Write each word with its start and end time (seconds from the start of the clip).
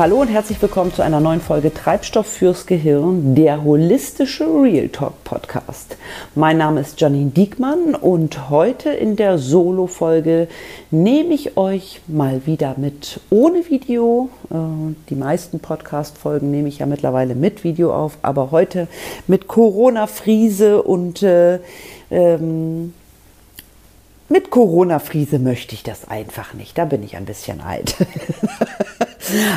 Hallo 0.00 0.22
und 0.22 0.28
herzlich 0.28 0.62
willkommen 0.62 0.94
zu 0.94 1.02
einer 1.02 1.20
neuen 1.20 1.42
Folge 1.42 1.74
Treibstoff 1.74 2.26
fürs 2.26 2.64
Gehirn, 2.64 3.34
der 3.34 3.64
holistische 3.64 4.46
Real 4.46 4.88
Talk 4.88 5.24
Podcast. 5.24 5.98
Mein 6.34 6.56
Name 6.56 6.80
ist 6.80 6.98
Janine 6.98 7.32
Diekmann 7.32 7.94
und 7.94 8.48
heute 8.48 8.88
in 8.88 9.16
der 9.16 9.36
Solo-Folge 9.36 10.48
nehme 10.90 11.34
ich 11.34 11.58
euch 11.58 12.00
mal 12.06 12.46
wieder 12.46 12.76
mit 12.78 13.20
ohne 13.28 13.68
Video. 13.68 14.30
Äh, 14.50 14.94
die 15.10 15.16
meisten 15.16 15.60
Podcast-Folgen 15.60 16.50
nehme 16.50 16.68
ich 16.68 16.78
ja 16.78 16.86
mittlerweile 16.86 17.34
mit 17.34 17.62
Video 17.62 17.94
auf, 17.94 18.16
aber 18.22 18.52
heute 18.52 18.88
mit 19.26 19.48
Corona-Friese 19.48 20.82
und 20.82 21.22
äh, 21.22 21.58
ähm, 22.10 22.94
mit 24.30 24.48
Corona-Friese 24.48 25.38
möchte 25.38 25.74
ich 25.74 25.82
das 25.82 26.08
einfach 26.08 26.54
nicht. 26.54 26.78
Da 26.78 26.86
bin 26.86 27.02
ich 27.02 27.18
ein 27.18 27.26
bisschen 27.26 27.60
alt. 27.60 27.96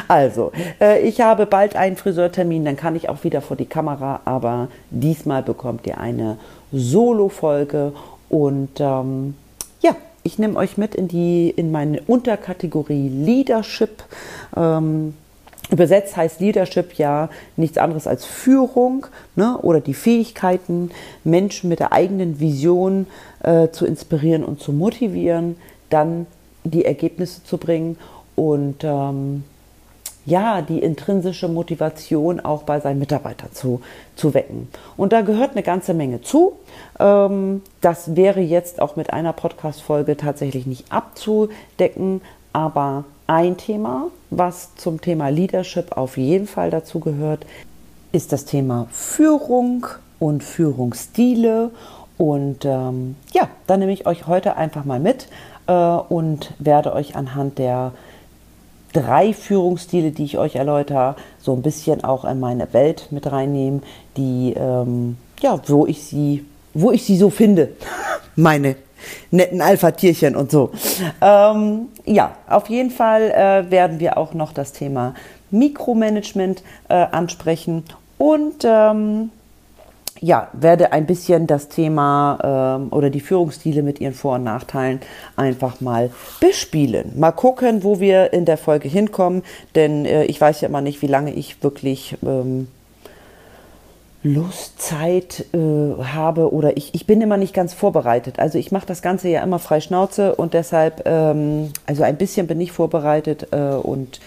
Also, 0.07 0.51
äh, 0.81 1.01
ich 1.01 1.21
habe 1.21 1.45
bald 1.45 1.75
einen 1.75 1.95
Friseurtermin, 1.95 2.65
dann 2.65 2.75
kann 2.75 2.95
ich 2.95 3.09
auch 3.09 3.23
wieder 3.23 3.41
vor 3.41 3.57
die 3.57 3.65
Kamera, 3.65 4.21
aber 4.25 4.67
diesmal 4.89 5.43
bekommt 5.43 5.87
ihr 5.87 5.99
eine 5.99 6.37
Solo-Folge 6.71 7.93
und 8.29 8.79
ähm, 8.79 9.35
ja, 9.81 9.95
ich 10.23 10.39
nehme 10.39 10.57
euch 10.57 10.77
mit 10.77 10.95
in 10.95 11.07
die 11.07 11.49
in 11.49 11.71
meine 11.71 12.01
Unterkategorie 12.07 13.09
Leadership. 13.09 14.03
Ähm, 14.55 15.13
Übersetzt 15.71 16.17
heißt 16.17 16.39
Leadership 16.39 16.93
ja 16.95 17.29
nichts 17.55 17.77
anderes 17.77 18.05
als 18.05 18.25
Führung 18.25 19.07
ne, 19.35 19.57
oder 19.61 19.79
die 19.79 19.93
Fähigkeiten, 19.93 20.91
Menschen 21.23 21.69
mit 21.69 21.79
der 21.79 21.93
eigenen 21.93 22.39
Vision 22.39 23.07
äh, 23.41 23.69
zu 23.69 23.85
inspirieren 23.85 24.43
und 24.43 24.61
zu 24.61 24.73
motivieren, 24.73 25.55
dann 25.89 26.27
die 26.63 26.85
Ergebnisse 26.85 27.43
zu 27.43 27.57
bringen. 27.57 27.97
Und 28.35 28.83
ähm, 28.83 29.45
ja, 30.25 30.61
die 30.61 30.79
intrinsische 30.79 31.47
Motivation 31.47 32.39
auch 32.39 32.63
bei 32.63 32.79
seinen 32.79 32.99
Mitarbeitern 32.99 33.49
zu, 33.51 33.81
zu 34.15 34.33
wecken. 34.33 34.69
Und 34.95 35.13
da 35.13 35.21
gehört 35.21 35.51
eine 35.51 35.63
ganze 35.63 35.93
Menge 35.93 36.21
zu. 36.21 36.53
Ähm, 36.99 37.61
das 37.81 38.15
wäre 38.15 38.39
jetzt 38.39 38.81
auch 38.81 38.95
mit 38.95 39.11
einer 39.11 39.33
Podcast-Folge 39.33 40.17
tatsächlich 40.17 40.65
nicht 40.65 40.91
abzudecken, 40.91 42.21
aber 42.53 43.05
ein 43.27 43.57
Thema, 43.57 44.07
was 44.29 44.75
zum 44.75 45.01
Thema 45.01 45.29
Leadership 45.29 45.97
auf 45.97 46.17
jeden 46.17 46.47
Fall 46.47 46.69
dazu 46.69 46.99
gehört, 46.99 47.45
ist 48.11 48.31
das 48.31 48.45
Thema 48.45 48.87
Führung 48.91 49.87
und 50.19 50.43
Führungsstile. 50.43 51.71
Und 52.17 52.63
ähm, 52.63 53.15
ja, 53.33 53.49
da 53.67 53.75
nehme 53.77 53.91
ich 53.91 54.05
euch 54.05 54.27
heute 54.27 54.55
einfach 54.55 54.85
mal 54.85 54.99
mit 54.99 55.27
äh, 55.67 55.73
und 55.73 56.53
werde 56.59 56.93
euch 56.93 57.15
anhand 57.15 57.57
der 57.57 57.91
drei 58.93 59.33
Führungsstile, 59.33 60.11
die 60.11 60.23
ich 60.23 60.37
euch 60.37 60.55
erläutere, 60.55 61.15
so 61.39 61.53
ein 61.53 61.61
bisschen 61.61 62.03
auch 62.03 62.25
in 62.25 62.39
meine 62.39 62.71
Welt 62.73 63.07
mit 63.11 63.31
reinnehmen, 63.31 63.83
die 64.15 64.53
ähm, 64.55 65.17
ja, 65.41 65.59
wo 65.67 65.85
ich 65.85 66.03
sie, 66.03 66.45
wo 66.73 66.91
ich 66.91 67.03
sie 67.03 67.17
so 67.17 67.29
finde, 67.29 67.69
meine 68.35 68.75
netten 69.31 69.61
Alpha-Tierchen 69.61 70.35
und 70.35 70.49
so. 70.49 70.71
Ähm, 71.21 71.87
ja, 72.05 72.37
auf 72.47 72.69
jeden 72.69 72.91
Fall 72.91 73.31
äh, 73.31 73.69
werden 73.69 73.99
wir 73.99 74.17
auch 74.17 74.33
noch 74.33 74.53
das 74.53 74.71
Thema 74.71 75.13
Mikromanagement 75.51 76.63
äh, 76.87 76.93
ansprechen 76.93 77.83
und 78.17 78.63
ähm, 78.63 79.29
ja, 80.19 80.49
werde 80.53 80.93
ein 80.93 81.05
bisschen 81.05 81.47
das 81.47 81.67
Thema 81.67 82.77
ähm, 82.79 82.87
oder 82.91 83.09
die 83.09 83.19
Führungsstile 83.19 83.83
mit 83.83 83.99
ihren 83.99 84.13
Vor- 84.13 84.35
und 84.35 84.43
Nachteilen 84.43 85.01
einfach 85.35 85.81
mal 85.81 86.11
bespielen. 86.39 87.13
Mal 87.15 87.31
gucken, 87.31 87.83
wo 87.83 87.99
wir 87.99 88.33
in 88.33 88.45
der 88.45 88.57
Folge 88.57 88.87
hinkommen, 88.87 89.43
denn 89.75 90.05
äh, 90.05 90.25
ich 90.25 90.39
weiß 90.39 90.61
ja 90.61 90.69
immer 90.69 90.81
nicht, 90.81 91.01
wie 91.01 91.07
lange 91.07 91.33
ich 91.33 91.61
wirklich 91.63 92.15
ähm, 92.25 92.67
Lust, 94.25 94.81
Zeit 94.81 95.45
äh, 95.53 95.57
habe 95.57 96.53
oder 96.53 96.77
ich, 96.77 96.95
ich 96.95 97.05
bin 97.05 97.19
immer 97.19 97.35
nicht 97.35 97.53
ganz 97.53 97.73
vorbereitet. 97.73 98.39
Also 98.39 98.57
ich 98.57 98.71
mache 98.71 98.85
das 98.85 99.01
Ganze 99.01 99.27
ja 99.27 99.43
immer 99.43 99.59
frei 99.59 99.81
Schnauze 99.81 100.35
und 100.35 100.53
deshalb, 100.53 101.03
ähm, 101.05 101.71
also 101.85 102.03
ein 102.03 102.15
bisschen 102.15 102.47
bin 102.47 102.61
ich 102.61 102.71
vorbereitet 102.71 103.47
äh, 103.51 103.57
und 103.57 104.21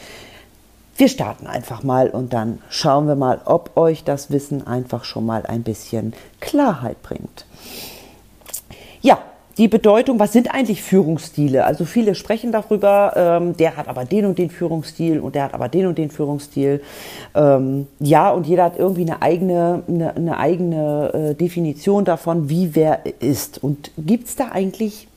wir 0.96 1.08
starten 1.08 1.46
einfach 1.46 1.82
mal 1.82 2.08
und 2.08 2.32
dann 2.32 2.58
schauen 2.70 3.06
wir 3.06 3.16
mal, 3.16 3.40
ob 3.44 3.76
euch 3.76 4.04
das 4.04 4.30
Wissen 4.30 4.66
einfach 4.66 5.04
schon 5.04 5.26
mal 5.26 5.44
ein 5.44 5.62
bisschen 5.62 6.14
Klarheit 6.40 7.02
bringt. 7.02 7.44
Ja, 9.02 9.18
die 9.58 9.68
Bedeutung, 9.68 10.18
was 10.18 10.32
sind 10.32 10.52
eigentlich 10.52 10.82
Führungsstile? 10.82 11.64
Also 11.64 11.86
viele 11.86 12.14
sprechen 12.14 12.52
darüber, 12.52 13.12
ähm, 13.16 13.56
der 13.56 13.76
hat 13.76 13.88
aber 13.88 14.04
den 14.04 14.26
und 14.26 14.38
den 14.38 14.50
Führungsstil 14.50 15.18
und 15.18 15.34
der 15.34 15.44
hat 15.44 15.54
aber 15.54 15.68
den 15.68 15.86
und 15.86 15.96
den 15.96 16.10
Führungsstil. 16.10 16.82
Ähm, 17.34 17.86
ja, 17.98 18.30
und 18.30 18.46
jeder 18.46 18.64
hat 18.64 18.78
irgendwie 18.78 19.02
eine 19.02 19.22
eigene, 19.22 19.82
eine, 19.88 20.14
eine 20.14 20.38
eigene 20.38 21.12
äh, 21.14 21.34
Definition 21.34 22.04
davon, 22.04 22.50
wie 22.50 22.74
wer 22.74 23.00
ist. 23.20 23.62
Und 23.62 23.92
gibt 23.96 24.28
es 24.28 24.36
da 24.36 24.48
eigentlich 24.52 25.08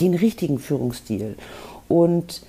den 0.00 0.14
richtigen 0.14 0.60
Führungsstil? 0.60 1.34
Und 1.88 2.42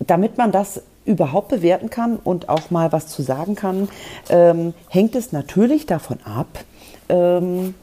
damit 0.00 0.36
man 0.36 0.50
das 0.50 0.82
überhaupt 1.04 1.48
bewerten 1.48 1.90
kann 1.90 2.16
und 2.16 2.48
auch 2.48 2.70
mal 2.70 2.92
was 2.92 3.08
zu 3.08 3.22
sagen 3.22 3.54
kann, 3.54 3.88
ähm, 4.28 4.74
hängt 4.88 5.14
es 5.14 5.32
natürlich 5.32 5.86
davon 5.86 6.18
ab, 6.24 6.64
ähm, 7.08 7.74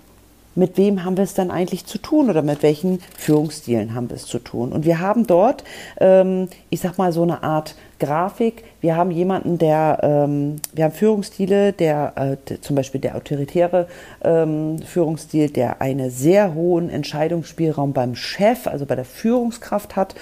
mit 0.59 0.77
wem 0.77 1.03
haben 1.03 1.17
wir 1.17 1.23
es 1.23 1.33
dann 1.33 1.49
eigentlich 1.49 1.85
zu 1.85 1.97
tun 1.97 2.29
oder 2.29 2.41
mit 2.41 2.61
welchen 2.61 2.99
Führungsstilen 3.17 3.95
haben 3.95 4.09
wir 4.09 4.17
es 4.17 4.25
zu 4.25 4.39
tun. 4.39 4.71
Und 4.71 4.85
wir 4.85 4.99
haben 4.99 5.25
dort, 5.25 5.63
ähm, 5.99 6.49
ich 6.69 6.81
sag 6.81 6.97
mal, 6.97 7.11
so 7.11 7.23
eine 7.23 7.41
Art 7.41 7.75
Grafik. 7.99 8.63
Wir 8.81 8.95
haben 8.95 9.11
jemanden, 9.11 9.57
der, 9.57 9.99
ähm, 10.03 10.55
wir 10.73 10.85
haben 10.85 10.93
Führungsstile, 10.93 11.73
der, 11.73 12.13
äh, 12.15 12.37
der 12.47 12.61
zum 12.61 12.75
Beispiel 12.75 13.01
der 13.01 13.15
autoritäre 13.15 13.87
ähm, 14.23 14.79
Führungsstil, 14.81 15.49
der 15.49 15.81
einen 15.81 16.09
sehr 16.09 16.53
hohen 16.53 16.89
Entscheidungsspielraum 16.89 17.93
beim 17.93 18.15
Chef, 18.15 18.67
also 18.67 18.85
bei 18.85 18.95
der 18.95 19.05
Führungskraft 19.05 19.95
hat 19.95 20.15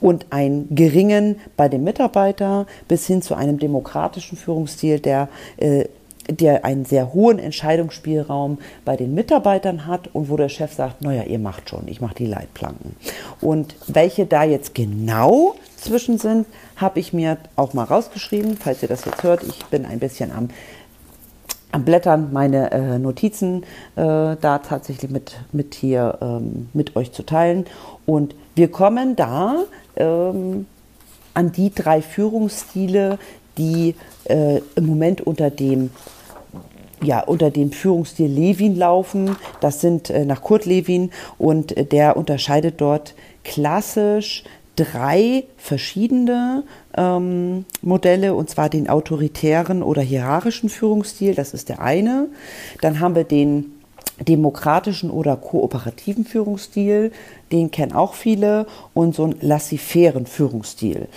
und 0.00 0.26
einen 0.30 0.74
geringen 0.74 1.36
bei 1.56 1.68
dem 1.68 1.84
Mitarbeiter 1.84 2.66
bis 2.86 3.06
hin 3.06 3.22
zu 3.22 3.34
einem 3.34 3.58
demokratischen 3.58 4.36
Führungsstil, 4.36 5.00
der 5.00 5.28
äh, 5.56 5.84
der 6.28 6.64
einen 6.64 6.84
sehr 6.84 7.12
hohen 7.12 7.38
Entscheidungsspielraum 7.38 8.58
bei 8.84 8.96
den 8.96 9.14
Mitarbeitern 9.14 9.86
hat 9.86 10.08
und 10.12 10.28
wo 10.28 10.36
der 10.36 10.48
Chef 10.48 10.72
sagt, 10.72 11.02
naja, 11.02 11.24
ihr 11.24 11.38
macht 11.38 11.70
schon, 11.70 11.88
ich 11.88 12.00
mache 12.00 12.14
die 12.14 12.26
Leitplanken. 12.26 12.96
Und 13.40 13.74
welche 13.86 14.26
da 14.26 14.44
jetzt 14.44 14.74
genau 14.74 15.54
zwischen 15.76 16.18
sind, 16.18 16.46
habe 16.76 17.00
ich 17.00 17.12
mir 17.12 17.38
auch 17.56 17.74
mal 17.74 17.84
rausgeschrieben, 17.84 18.56
falls 18.56 18.82
ihr 18.82 18.88
das 18.88 19.04
jetzt 19.04 19.22
hört. 19.22 19.42
Ich 19.42 19.64
bin 19.66 19.84
ein 19.84 19.98
bisschen 19.98 20.30
am, 20.30 20.48
am 21.72 21.84
Blättern, 21.84 22.32
meine 22.32 22.70
äh, 22.70 22.98
Notizen 22.98 23.64
äh, 23.96 24.36
da 24.40 24.58
tatsächlich 24.58 25.10
mit, 25.10 25.38
mit 25.52 25.74
hier 25.74 26.18
ähm, 26.20 26.68
mit 26.72 26.94
euch 26.96 27.12
zu 27.12 27.24
teilen. 27.24 27.66
Und 28.06 28.34
wir 28.54 28.70
kommen 28.70 29.16
da 29.16 29.64
ähm, 29.96 30.66
an 31.34 31.52
die 31.52 31.74
drei 31.74 32.02
Führungsstile, 32.02 33.18
die 33.58 33.94
äh, 34.24 34.60
im 34.76 34.86
Moment 34.86 35.20
unter 35.20 35.50
dem 35.50 35.90
ja, 37.02 37.20
unter 37.20 37.50
dem 37.50 37.72
Führungsstil 37.72 38.28
Levin 38.28 38.76
laufen. 38.76 39.36
Das 39.60 39.80
sind 39.80 40.08
äh, 40.08 40.24
nach 40.24 40.40
Kurt 40.40 40.66
Lewin 40.66 41.10
und 41.36 41.76
äh, 41.76 41.84
der 41.84 42.16
unterscheidet 42.16 42.80
dort 42.80 43.14
klassisch 43.42 44.44
drei 44.76 45.44
verschiedene 45.56 46.64
ähm, 46.96 47.64
Modelle, 47.82 48.34
und 48.34 48.48
zwar 48.48 48.68
den 48.68 48.88
autoritären 48.88 49.82
oder 49.82 50.02
hierarchischen 50.02 50.68
Führungsstil, 50.68 51.34
das 51.34 51.52
ist 51.54 51.68
der 51.68 51.80
eine. 51.80 52.28
Dann 52.80 53.00
haben 53.00 53.14
wir 53.14 53.24
den 53.24 53.72
demokratischen 54.20 55.10
oder 55.10 55.36
kooperativen 55.36 56.24
Führungsstil, 56.24 57.12
den 57.50 57.70
kennen 57.70 57.92
auch 57.92 58.14
viele, 58.14 58.66
und 58.94 59.14
so 59.14 59.24
einen 59.24 59.36
laissez-fairen 59.40 60.26
Führungsstil. 60.26 61.08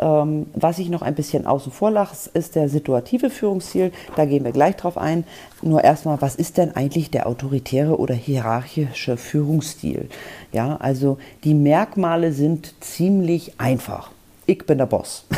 Ähm, 0.00 0.46
was 0.54 0.78
ich 0.78 0.88
noch 0.88 1.02
ein 1.02 1.14
bisschen 1.14 1.46
außen 1.46 1.70
vor 1.70 1.90
lasse, 1.90 2.30
ist 2.32 2.54
der 2.54 2.68
situative 2.68 3.30
Führungsstil. 3.30 3.92
Da 4.16 4.24
gehen 4.24 4.44
wir 4.44 4.52
gleich 4.52 4.76
drauf 4.76 4.96
ein. 4.96 5.24
Nur 5.62 5.84
erstmal, 5.84 6.20
was 6.22 6.34
ist 6.34 6.56
denn 6.56 6.74
eigentlich 6.74 7.10
der 7.10 7.26
autoritäre 7.26 7.98
oder 7.98 8.14
hierarchische 8.14 9.16
Führungsstil? 9.16 10.08
Ja, 10.52 10.76
also 10.76 11.18
die 11.44 11.54
Merkmale 11.54 12.32
sind 12.32 12.74
ziemlich 12.80 13.60
einfach. 13.60 14.10
Ich 14.46 14.66
bin 14.66 14.78
der 14.78 14.86
Boss. 14.86 15.26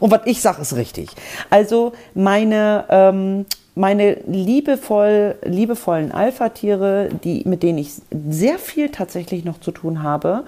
Und 0.00 0.10
was 0.10 0.20
ich 0.26 0.42
sage, 0.42 0.60
ist 0.60 0.76
richtig. 0.76 1.08
Also 1.50 1.92
meine 2.14 2.84
ähm, 2.90 3.46
meine 3.74 4.14
liebevoll, 4.26 5.36
liebevollen 5.44 6.12
Alpha-Tiere, 6.12 7.08
die, 7.24 7.42
mit 7.44 7.62
denen 7.62 7.78
ich 7.78 7.92
sehr 8.30 8.58
viel 8.58 8.90
tatsächlich 8.90 9.44
noch 9.44 9.58
zu 9.58 9.72
tun 9.72 10.02
habe, 10.02 10.44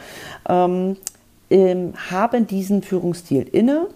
ähm, 0.48 0.96
ähm, 1.50 1.94
haben 2.10 2.46
diesen 2.46 2.82
Führungsstil 2.82 3.46
inne. 3.50 3.88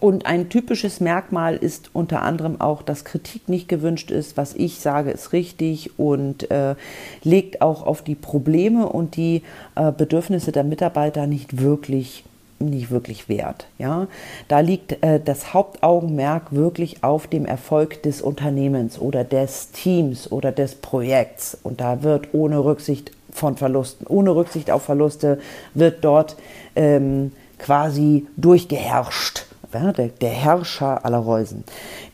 Und 0.00 0.26
ein 0.26 0.48
typisches 0.48 1.00
Merkmal 1.00 1.56
ist 1.56 1.90
unter 1.92 2.22
anderem 2.22 2.60
auch, 2.60 2.82
dass 2.82 3.04
Kritik 3.04 3.48
nicht 3.48 3.68
gewünscht 3.68 4.12
ist. 4.12 4.36
Was 4.36 4.54
ich 4.54 4.78
sage, 4.78 5.10
ist 5.10 5.32
richtig 5.32 5.98
und 5.98 6.50
äh, 6.52 6.76
legt 7.24 7.62
auch 7.62 7.84
auf 7.84 8.02
die 8.02 8.14
Probleme 8.14 8.88
und 8.88 9.16
die 9.16 9.42
äh, 9.74 9.90
Bedürfnisse 9.90 10.52
der 10.52 10.62
Mitarbeiter 10.62 11.26
nicht 11.26 11.60
wirklich 11.60 12.24
nicht 12.60 12.90
wirklich 12.90 13.28
wert. 13.28 13.66
Ja? 13.78 14.08
Da 14.48 14.60
liegt 14.60 15.02
äh, 15.02 15.20
das 15.24 15.54
Hauptaugenmerk 15.54 16.52
wirklich 16.52 17.04
auf 17.04 17.26
dem 17.26 17.46
Erfolg 17.46 18.02
des 18.02 18.20
Unternehmens 18.20 18.98
oder 18.98 19.24
des 19.24 19.70
Teams 19.70 20.30
oder 20.32 20.52
des 20.52 20.74
Projekts. 20.74 21.56
Und 21.62 21.80
da 21.80 22.02
wird 22.02 22.34
ohne 22.34 22.64
Rücksicht 22.64 23.12
von 23.38 23.56
Verlusten, 23.56 24.06
ohne 24.06 24.34
Rücksicht 24.34 24.70
auf 24.70 24.82
Verluste, 24.82 25.38
wird 25.74 26.04
dort 26.04 26.36
ähm, 26.76 27.32
quasi 27.58 28.26
durchgeherrscht. 28.36 29.46
Ja, 29.72 29.92
der, 29.92 30.08
der, 30.08 30.30
Herrscher 30.30 31.04
aller 31.04 31.18
Reusen. 31.18 31.62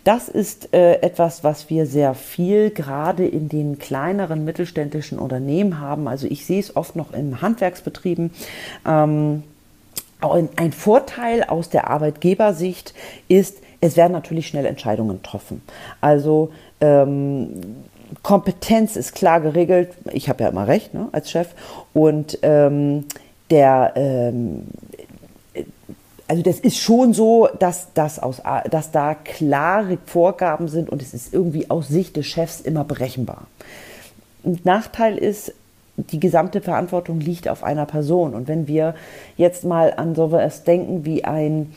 Das 0.02 0.28
ist 0.28 0.74
äh, 0.74 0.94
etwas, 1.02 1.44
was 1.44 1.70
wir 1.70 1.86
sehr 1.86 2.14
viel 2.14 2.70
gerade 2.70 3.24
in 3.24 3.48
den 3.48 3.78
kleineren 3.78 4.44
mittelständischen 4.44 5.20
Unternehmen 5.20 5.78
haben. 5.78 6.08
Also 6.08 6.26
ich 6.26 6.46
sehe 6.46 6.58
es 6.58 6.74
oft 6.74 6.96
noch 6.96 7.12
in 7.12 7.40
Handwerksbetrieben. 7.40 8.32
Ähm, 8.84 9.44
ein 10.56 10.72
Vorteil 10.72 11.44
aus 11.44 11.68
der 11.68 11.90
Arbeitgebersicht 11.90 12.92
ist, 13.28 13.58
es 13.80 13.96
werden 13.96 14.12
natürlich 14.12 14.48
schnell 14.48 14.66
Entscheidungen 14.66 15.22
getroffen. 15.22 15.62
Also 16.00 16.50
ähm, 16.80 17.84
Kompetenz 18.22 18.96
ist 18.96 19.14
klar 19.14 19.40
geregelt. 19.40 19.92
Ich 20.12 20.28
habe 20.28 20.44
ja 20.44 20.50
immer 20.50 20.66
recht 20.68 20.94
ne, 20.94 21.08
als 21.12 21.30
Chef. 21.30 21.48
Und 21.92 22.38
ähm, 22.42 23.06
der, 23.50 23.92
ähm, 23.96 24.66
also 26.28 26.42
das 26.42 26.58
ist 26.60 26.78
schon 26.78 27.12
so, 27.12 27.48
dass, 27.58 27.92
dass, 27.94 28.18
aus, 28.18 28.42
dass 28.70 28.90
da 28.90 29.14
klare 29.14 29.98
Vorgaben 30.06 30.68
sind 30.68 30.90
und 30.90 31.02
es 31.02 31.14
ist 31.14 31.34
irgendwie 31.34 31.70
aus 31.70 31.88
Sicht 31.88 32.16
des 32.16 32.26
Chefs 32.26 32.60
immer 32.60 32.84
berechenbar. 32.84 33.46
Ein 34.44 34.60
Nachteil 34.64 35.18
ist, 35.18 35.52
die 35.96 36.20
gesamte 36.20 36.60
Verantwortung 36.60 37.20
liegt 37.20 37.48
auf 37.48 37.62
einer 37.62 37.86
Person. 37.86 38.34
Und 38.34 38.48
wenn 38.48 38.66
wir 38.66 38.94
jetzt 39.36 39.64
mal 39.64 39.94
an 39.94 40.14
sowas 40.14 40.64
denken 40.64 41.04
wie 41.04 41.24
ein, 41.24 41.72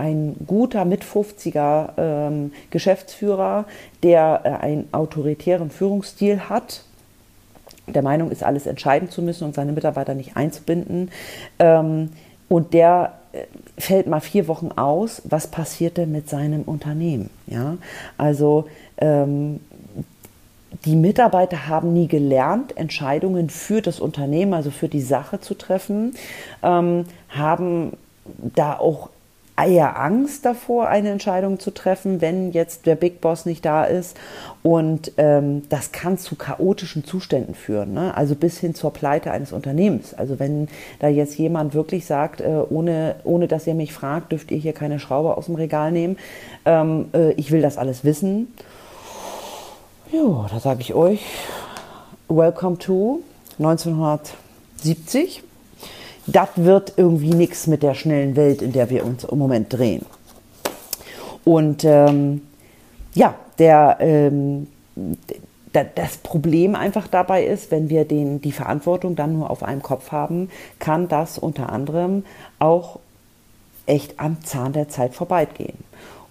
ein 0.00 0.34
guter 0.46 0.84
mit 0.84 1.04
50er 1.04 1.90
ähm, 1.98 2.52
Geschäftsführer, 2.70 3.66
der 4.02 4.40
äh, 4.44 4.48
einen 4.48 4.88
autoritären 4.92 5.70
Führungsstil 5.70 6.48
hat, 6.48 6.84
der 7.86 8.02
Meinung 8.02 8.30
ist, 8.30 8.42
alles 8.42 8.66
entscheiden 8.66 9.10
zu 9.10 9.20
müssen 9.20 9.44
und 9.44 9.54
seine 9.54 9.72
Mitarbeiter 9.72 10.14
nicht 10.14 10.36
einzubinden, 10.36 11.10
ähm, 11.58 12.10
und 12.48 12.72
der 12.74 13.12
äh, 13.32 13.44
fällt 13.78 14.06
mal 14.06 14.20
vier 14.20 14.48
Wochen 14.48 14.72
aus, 14.72 15.22
was 15.24 15.46
passiert 15.46 15.98
denn 15.98 16.10
mit 16.10 16.28
seinem 16.28 16.62
Unternehmen? 16.62 17.30
Ja, 17.46 17.76
also 18.16 18.66
ähm, 18.98 19.60
die 20.84 20.96
Mitarbeiter 20.96 21.68
haben 21.68 21.92
nie 21.92 22.08
gelernt, 22.08 22.76
Entscheidungen 22.76 23.50
für 23.50 23.82
das 23.82 24.00
Unternehmen, 24.00 24.54
also 24.54 24.70
für 24.70 24.88
die 24.88 25.00
Sache 25.00 25.40
zu 25.40 25.54
treffen, 25.54 26.14
ähm, 26.62 27.04
haben 27.28 27.92
da 28.54 28.78
auch 28.78 29.10
eher 29.64 29.98
Angst 29.98 30.44
davor, 30.44 30.88
eine 30.88 31.10
Entscheidung 31.10 31.58
zu 31.58 31.70
treffen, 31.70 32.20
wenn 32.20 32.52
jetzt 32.52 32.86
der 32.86 32.96
Big 32.96 33.20
Boss 33.20 33.46
nicht 33.46 33.64
da 33.64 33.84
ist. 33.84 34.16
Und 34.62 35.12
ähm, 35.16 35.62
das 35.68 35.92
kann 35.92 36.18
zu 36.18 36.36
chaotischen 36.36 37.04
Zuständen 37.04 37.54
führen, 37.54 37.94
ne? 37.94 38.14
also 38.16 38.34
bis 38.34 38.58
hin 38.58 38.74
zur 38.74 38.92
Pleite 38.92 39.30
eines 39.30 39.52
Unternehmens. 39.52 40.14
Also 40.14 40.38
wenn 40.38 40.68
da 40.98 41.08
jetzt 41.08 41.38
jemand 41.38 41.74
wirklich 41.74 42.06
sagt, 42.06 42.40
äh, 42.40 42.62
ohne, 42.68 43.16
ohne 43.24 43.48
dass 43.48 43.66
ihr 43.66 43.74
mich 43.74 43.92
fragt, 43.92 44.32
dürft 44.32 44.50
ihr 44.50 44.58
hier 44.58 44.72
keine 44.72 44.98
Schraube 44.98 45.36
aus 45.36 45.46
dem 45.46 45.54
Regal 45.54 45.92
nehmen, 45.92 46.18
ähm, 46.64 47.08
äh, 47.14 47.32
ich 47.32 47.50
will 47.50 47.62
das 47.62 47.78
alles 47.78 48.04
wissen 48.04 48.48
ja, 50.12 50.46
da 50.50 50.58
sage 50.58 50.80
ich 50.80 50.94
euch, 50.94 51.20
welcome 52.28 52.78
to 52.78 53.20
1970. 53.58 55.44
Das 56.32 56.48
wird 56.56 56.94
irgendwie 56.96 57.34
nichts 57.34 57.66
mit 57.66 57.82
der 57.82 57.94
schnellen 57.94 58.36
Welt, 58.36 58.62
in 58.62 58.72
der 58.72 58.90
wir 58.90 59.04
uns 59.04 59.24
im 59.24 59.38
Moment 59.38 59.72
drehen. 59.72 60.06
Und 61.44 61.84
ähm, 61.84 62.42
ja, 63.14 63.34
der, 63.58 63.96
ähm, 64.00 64.68
das 65.72 66.18
Problem 66.18 66.74
einfach 66.74 67.06
dabei 67.08 67.44
ist, 67.44 67.70
wenn 67.70 67.88
wir 67.88 68.04
den, 68.04 68.40
die 68.40 68.52
Verantwortung 68.52 69.16
dann 69.16 69.32
nur 69.32 69.50
auf 69.50 69.62
einem 69.62 69.82
Kopf 69.82 70.12
haben, 70.12 70.50
kann 70.78 71.08
das 71.08 71.38
unter 71.38 71.70
anderem 71.70 72.24
auch 72.58 72.98
echt 73.86 74.20
am 74.20 74.42
Zahn 74.44 74.72
der 74.72 74.88
Zeit 74.88 75.14
vorbeigehen. 75.14 75.78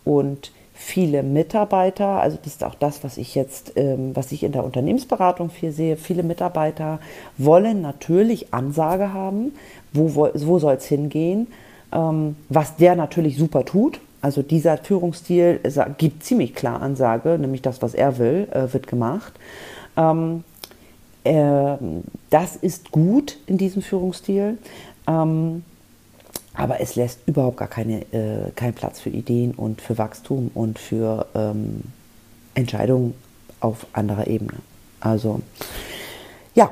Und 0.05 0.51
viele 0.81 1.23
Mitarbeiter, 1.23 2.21
also 2.21 2.37
das 2.41 2.53
ist 2.53 2.63
auch 2.63 2.73
das, 2.73 3.03
was 3.03 3.17
ich 3.17 3.35
jetzt, 3.35 3.73
ähm, 3.75 4.15
was 4.15 4.31
ich 4.31 4.43
in 4.43 4.53
der 4.53 4.63
Unternehmensberatung 4.63 5.49
viel 5.49 5.73
sehe, 5.73 5.97
viele 5.97 6.23
Mitarbeiter 6.23 6.99
wollen 7.37 7.81
natürlich 7.81 8.53
Ansage 8.53 9.11
haben, 9.11 9.51
wo, 9.91 10.15
wo, 10.15 10.59
soll 10.59 10.75
es 10.75 10.85
hingehen, 10.85 11.47
ähm, 11.91 12.37
was 12.47 12.77
der 12.77 12.95
natürlich 12.95 13.37
super 13.37 13.65
tut. 13.65 13.99
Also 14.21 14.41
dieser 14.41 14.77
Führungsstil 14.77 15.59
gibt 15.97 16.23
ziemlich 16.23 16.55
klar 16.55 16.81
Ansage, 16.81 17.37
nämlich 17.37 17.61
das, 17.61 17.81
was 17.81 17.93
er 17.93 18.17
will, 18.17 18.47
äh, 18.51 18.73
wird 18.73 18.87
gemacht. 18.87 19.33
Ähm, 19.97 20.45
äh, 21.25 21.75
das 22.29 22.55
ist 22.55 22.91
gut 22.91 23.37
in 23.47 23.57
diesem 23.57 23.81
Führungsstil. 23.81 24.57
Ähm, 25.07 25.63
aber 26.59 26.81
es 26.81 26.95
lässt 26.95 27.19
überhaupt 27.25 27.57
gar 27.57 27.67
keine, 27.67 28.01
äh, 28.13 28.51
keinen 28.55 28.73
Platz 28.73 28.99
für 28.99 29.09
Ideen 29.09 29.51
und 29.51 29.81
für 29.81 29.97
Wachstum 29.97 30.51
und 30.53 30.77
für 30.77 31.25
ähm, 31.33 31.83
Entscheidungen 32.53 33.13
auf 33.59 33.87
anderer 33.93 34.27
Ebene. 34.27 34.59
Also 34.99 35.41
ja, 36.55 36.71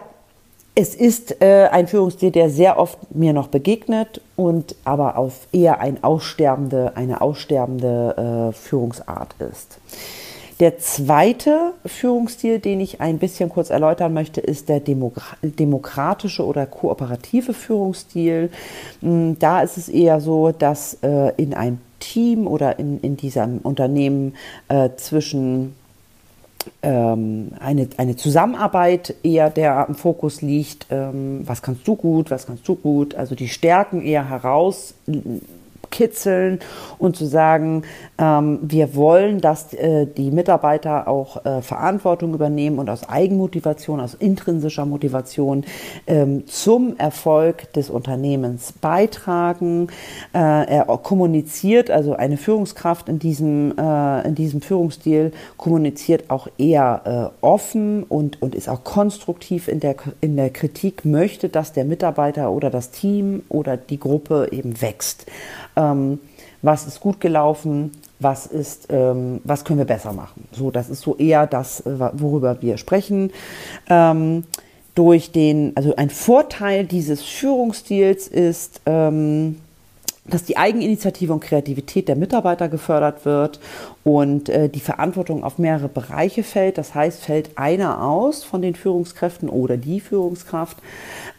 es 0.75 0.93
ist 0.93 1.41
äh, 1.41 1.69
ein 1.71 1.87
Führungsstil, 1.87 2.31
der 2.31 2.49
sehr 2.49 2.77
oft 2.77 3.15
mir 3.15 3.33
noch 3.33 3.47
begegnet 3.47 4.21
und 4.35 4.75
aber 4.83 5.17
auf 5.17 5.47
eher 5.51 5.79
ein 5.79 6.03
aussterbende, 6.03 6.95
eine 6.95 7.21
aussterbende 7.21 8.51
äh, 8.51 8.53
Führungsart 8.53 9.35
ist. 9.39 9.79
Der 10.59 10.80
zweite 10.80 11.74
Führungsstil, 11.86 12.57
den 12.59 12.80
ich 12.80 13.00
ein 13.00 13.19
bisschen 13.19 13.50
kurz 13.50 13.69
erläutern 13.69 14.13
möchte, 14.13 14.42
ist 14.42 14.69
der 14.69 14.80
demokratische 14.80 16.44
oder 16.44 16.65
kooperative 16.65 17.54
Führungsstil. 17.54 18.50
Hm, 19.01 19.38
da 19.38 19.62
ist 19.62 19.77
es 19.77 19.88
eher 19.88 20.19
so, 20.19 20.51
dass 20.51 20.95
äh, 21.04 21.31
in 21.38 21.54
einem 21.54 21.77
Team 22.00 22.48
oder 22.48 22.80
in, 22.80 22.99
in 23.02 23.18
diesem 23.18 23.59
Unternehmen 23.59 24.35
äh, 24.68 24.90
zwischen 24.97 25.76
ähm, 26.81 27.52
eine, 27.59 27.87
eine 27.97 28.16
Zusammenarbeit 28.16 29.14
eher 29.23 29.49
der 29.52 29.87
am 29.87 29.95
Fokus 29.95 30.42
liegt, 30.42 30.87
ähm, 30.90 31.42
was 31.45 31.61
kannst 31.61 31.87
du 31.87 31.95
gut, 31.95 32.31
was 32.31 32.47
kannst 32.47 32.68
du 32.68 32.76
gut, 32.76 33.16
also 33.16 33.35
die 33.35 33.47
Stärken 33.47 34.02
eher 34.02 34.28
heraus 34.28 34.95
kitzeln 35.89 36.59
und 36.99 37.15
zu 37.15 37.25
sagen, 37.25 37.83
ähm, 38.17 38.59
wir 38.61 38.95
wollen, 38.95 39.41
dass 39.41 39.73
äh, 39.73 40.05
die 40.05 40.31
Mitarbeiter 40.31 41.07
auch 41.07 41.45
äh, 41.45 41.61
Verantwortung 41.61 42.33
übernehmen 42.33 42.79
und 42.79 42.89
aus 42.89 43.07
Eigenmotivation, 43.07 43.99
aus 43.99 44.13
intrinsischer 44.13 44.85
Motivation 44.85 45.65
ähm, 46.05 46.45
zum 46.47 46.97
Erfolg 46.97 47.71
des 47.73 47.89
Unternehmens 47.89 48.73
beitragen. 48.73 49.87
Äh, 50.33 50.37
er 50.37 50.85
kommuniziert, 51.03 51.91
also 51.91 52.15
eine 52.15 52.37
Führungskraft 52.37 53.09
in 53.09 53.19
diesem, 53.19 53.77
äh, 53.77 54.27
in 54.27 54.35
diesem 54.35 54.61
Führungsstil 54.61 55.31
kommuniziert 55.57 56.29
auch 56.29 56.47
eher 56.57 57.31
äh, 57.41 57.45
offen 57.45 58.03
und, 58.03 58.41
und 58.41 58.55
ist 58.55 58.69
auch 58.69 58.83
konstruktiv 58.83 59.67
in 59.67 59.79
der, 59.79 59.95
in 60.21 60.35
der 60.35 60.49
Kritik, 60.49 61.05
möchte, 61.05 61.49
dass 61.49 61.73
der 61.73 61.85
Mitarbeiter 61.85 62.51
oder 62.51 62.69
das 62.69 62.91
Team 62.91 63.43
oder 63.49 63.77
die 63.77 63.99
Gruppe 63.99 64.49
eben 64.51 64.81
wächst 64.81 65.25
ähm, 65.77 66.19
was 66.61 66.87
ist 66.87 66.99
gut 66.99 67.21
gelaufen, 67.21 67.91
was 68.19 68.47
ist, 68.47 68.87
ähm, 68.89 69.39
was 69.43 69.63
können 69.63 69.79
wir 69.79 69.85
besser 69.85 70.11
machen. 70.11 70.47
So, 70.51 70.71
das 70.71 70.89
ist 70.89 71.01
so 71.01 71.15
eher 71.15 71.47
das, 71.47 71.81
äh, 71.81 71.99
worüber 72.13 72.61
wir 72.61 72.77
sprechen. 72.77 73.31
Ähm, 73.89 74.43
durch 74.95 75.31
den, 75.31 75.73
also 75.75 75.95
ein 75.95 76.09
Vorteil 76.09 76.85
dieses 76.85 77.21
Führungsstils 77.21 78.27
ist, 78.27 78.81
ähm, 78.87 79.59
dass 80.29 80.43
die 80.43 80.57
Eigeninitiative 80.57 81.33
und 81.33 81.39
Kreativität 81.39 82.07
der 82.07 82.15
Mitarbeiter 82.15 82.69
gefördert 82.69 83.25
wird 83.25 83.59
und 84.03 84.49
äh, 84.49 84.69
die 84.69 84.79
Verantwortung 84.79 85.43
auf 85.43 85.57
mehrere 85.57 85.87
Bereiche 85.87 86.43
fällt. 86.43 86.77
Das 86.77 86.93
heißt, 86.95 87.23
fällt 87.23 87.57
einer 87.57 88.03
aus 88.03 88.43
von 88.43 88.61
den 88.61 88.75
Führungskräften 88.75 89.49
oder 89.49 89.77
die 89.77 89.99
Führungskraft, 89.99 90.77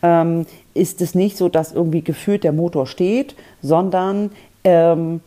ähm, 0.03 0.47
ist 0.75 1.01
es 1.01 1.15
nicht 1.15 1.37
so, 1.37 1.49
dass 1.49 1.73
irgendwie 1.73 2.03
gefühlt 2.03 2.45
der 2.45 2.53
Motor 2.53 2.87
steht, 2.87 3.35
sondern 3.63 4.31
ähm, 4.65 5.21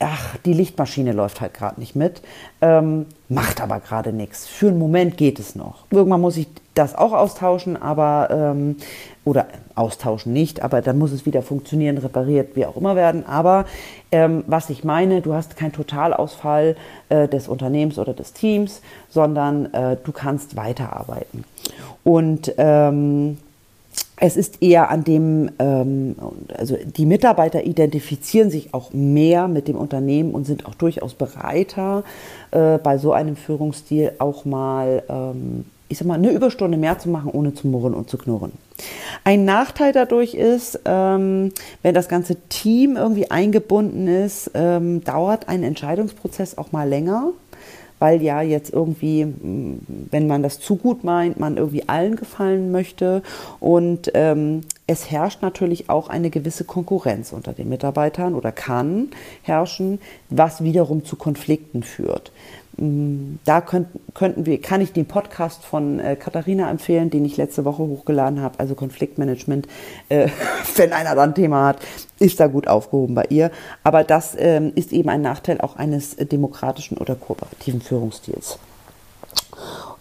ach, 0.00 0.36
die 0.44 0.52
Lichtmaschine 0.52 1.12
läuft 1.12 1.40
halt 1.40 1.54
gerade 1.54 1.80
nicht 1.80 1.96
mit, 1.96 2.22
ähm, 2.60 3.06
macht 3.28 3.60
aber 3.60 3.80
gerade 3.80 4.12
nichts. 4.12 4.46
Für 4.46 4.68
einen 4.68 4.78
Moment 4.78 5.16
geht 5.16 5.38
es 5.38 5.56
noch. 5.56 5.84
Irgendwann 5.90 6.20
muss 6.20 6.36
ich 6.36 6.48
das 6.74 6.94
auch 6.94 7.12
austauschen, 7.12 7.76
aber 7.80 8.28
ähm, 8.30 8.76
oder 9.24 9.46
austauschen 9.74 10.32
nicht, 10.32 10.62
aber 10.62 10.80
dann 10.80 10.98
muss 10.98 11.12
es 11.12 11.26
wieder 11.26 11.42
funktionieren, 11.42 11.98
repariert, 11.98 12.54
wie 12.54 12.64
auch 12.64 12.76
immer 12.76 12.94
werden. 12.94 13.26
Aber 13.26 13.64
ähm, 14.12 14.44
was 14.46 14.70
ich 14.70 14.84
meine, 14.84 15.20
du 15.20 15.34
hast 15.34 15.56
keinen 15.56 15.72
Totalausfall 15.72 16.76
äh, 17.08 17.26
des 17.28 17.48
Unternehmens 17.48 17.98
oder 17.98 18.14
des 18.14 18.32
Teams, 18.32 18.80
sondern 19.08 19.72
äh, 19.74 19.96
du 20.02 20.12
kannst 20.12 20.56
weiterarbeiten. 20.56 21.44
Und 22.04 22.54
ähm, 22.56 23.38
es 24.20 24.36
ist 24.36 24.62
eher 24.62 24.90
an 24.90 25.04
dem, 25.04 25.50
ähm, 25.58 26.16
also 26.56 26.76
die 26.96 27.06
Mitarbeiter 27.06 27.64
identifizieren 27.64 28.50
sich 28.50 28.74
auch 28.74 28.92
mehr 28.92 29.48
mit 29.48 29.68
dem 29.68 29.76
Unternehmen 29.76 30.32
und 30.32 30.44
sind 30.44 30.66
auch 30.66 30.74
durchaus 30.74 31.14
bereiter, 31.14 32.04
äh, 32.50 32.78
bei 32.78 32.98
so 32.98 33.12
einem 33.12 33.36
Führungsstil 33.36 34.12
auch 34.18 34.44
mal, 34.44 35.02
ähm, 35.08 35.64
ich 35.88 35.98
sag 35.98 36.06
mal, 36.06 36.14
eine 36.14 36.30
Überstunde 36.30 36.76
mehr 36.76 36.98
zu 36.98 37.08
machen, 37.08 37.30
ohne 37.32 37.54
zu 37.54 37.68
murren 37.68 37.94
und 37.94 38.10
zu 38.10 38.18
knurren. 38.18 38.52
Ein 39.24 39.44
Nachteil 39.44 39.92
dadurch 39.92 40.34
ist, 40.34 40.80
ähm, 40.84 41.52
wenn 41.82 41.94
das 41.94 42.08
ganze 42.08 42.36
Team 42.48 42.96
irgendwie 42.96 43.30
eingebunden 43.30 44.06
ist, 44.06 44.50
ähm, 44.54 45.02
dauert 45.04 45.48
ein 45.48 45.62
Entscheidungsprozess 45.62 46.58
auch 46.58 46.72
mal 46.72 46.88
länger 46.88 47.32
weil 47.98 48.22
ja 48.22 48.42
jetzt 48.42 48.72
irgendwie, 48.72 49.26
wenn 50.10 50.26
man 50.26 50.42
das 50.42 50.60
zu 50.60 50.76
gut 50.76 51.04
meint, 51.04 51.38
man 51.38 51.56
irgendwie 51.56 51.88
allen 51.88 52.16
gefallen 52.16 52.70
möchte. 52.70 53.22
Und 53.60 54.10
ähm, 54.14 54.62
es 54.86 55.10
herrscht 55.10 55.42
natürlich 55.42 55.90
auch 55.90 56.08
eine 56.08 56.30
gewisse 56.30 56.64
Konkurrenz 56.64 57.32
unter 57.32 57.52
den 57.52 57.68
Mitarbeitern 57.68 58.34
oder 58.34 58.52
kann 58.52 59.10
herrschen, 59.42 60.00
was 60.30 60.62
wiederum 60.62 61.04
zu 61.04 61.16
Konflikten 61.16 61.82
führt. 61.82 62.32
Mm, 62.78 63.38
da 63.44 63.60
könnten, 63.60 64.00
könnten 64.14 64.46
wir, 64.46 64.60
kann 64.60 64.80
ich 64.80 64.92
den 64.92 65.06
Podcast 65.06 65.64
von 65.64 65.98
äh, 65.98 66.16
Katharina 66.16 66.70
empfehlen, 66.70 67.10
den 67.10 67.24
ich 67.24 67.36
letzte 67.36 67.64
Woche 67.64 67.82
hochgeladen 67.82 68.40
habe, 68.40 68.58
also 68.58 68.74
Konfliktmanagement. 68.74 69.66
Äh, 70.08 70.28
wenn 70.76 70.92
einer 70.92 71.14
da 71.14 71.22
ein 71.22 71.34
Thema 71.34 71.66
hat, 71.66 71.78
ist 72.18 72.40
da 72.40 72.46
gut 72.46 72.68
aufgehoben 72.68 73.14
bei 73.14 73.24
ihr. 73.30 73.50
Aber 73.82 74.04
das 74.04 74.36
ähm, 74.38 74.72
ist 74.74 74.92
eben 74.92 75.08
ein 75.08 75.22
Nachteil 75.22 75.60
auch 75.60 75.76
eines 75.76 76.16
demokratischen 76.16 76.98
oder 76.98 77.14
kooperativen 77.16 77.80
Führungsstils. 77.80 78.58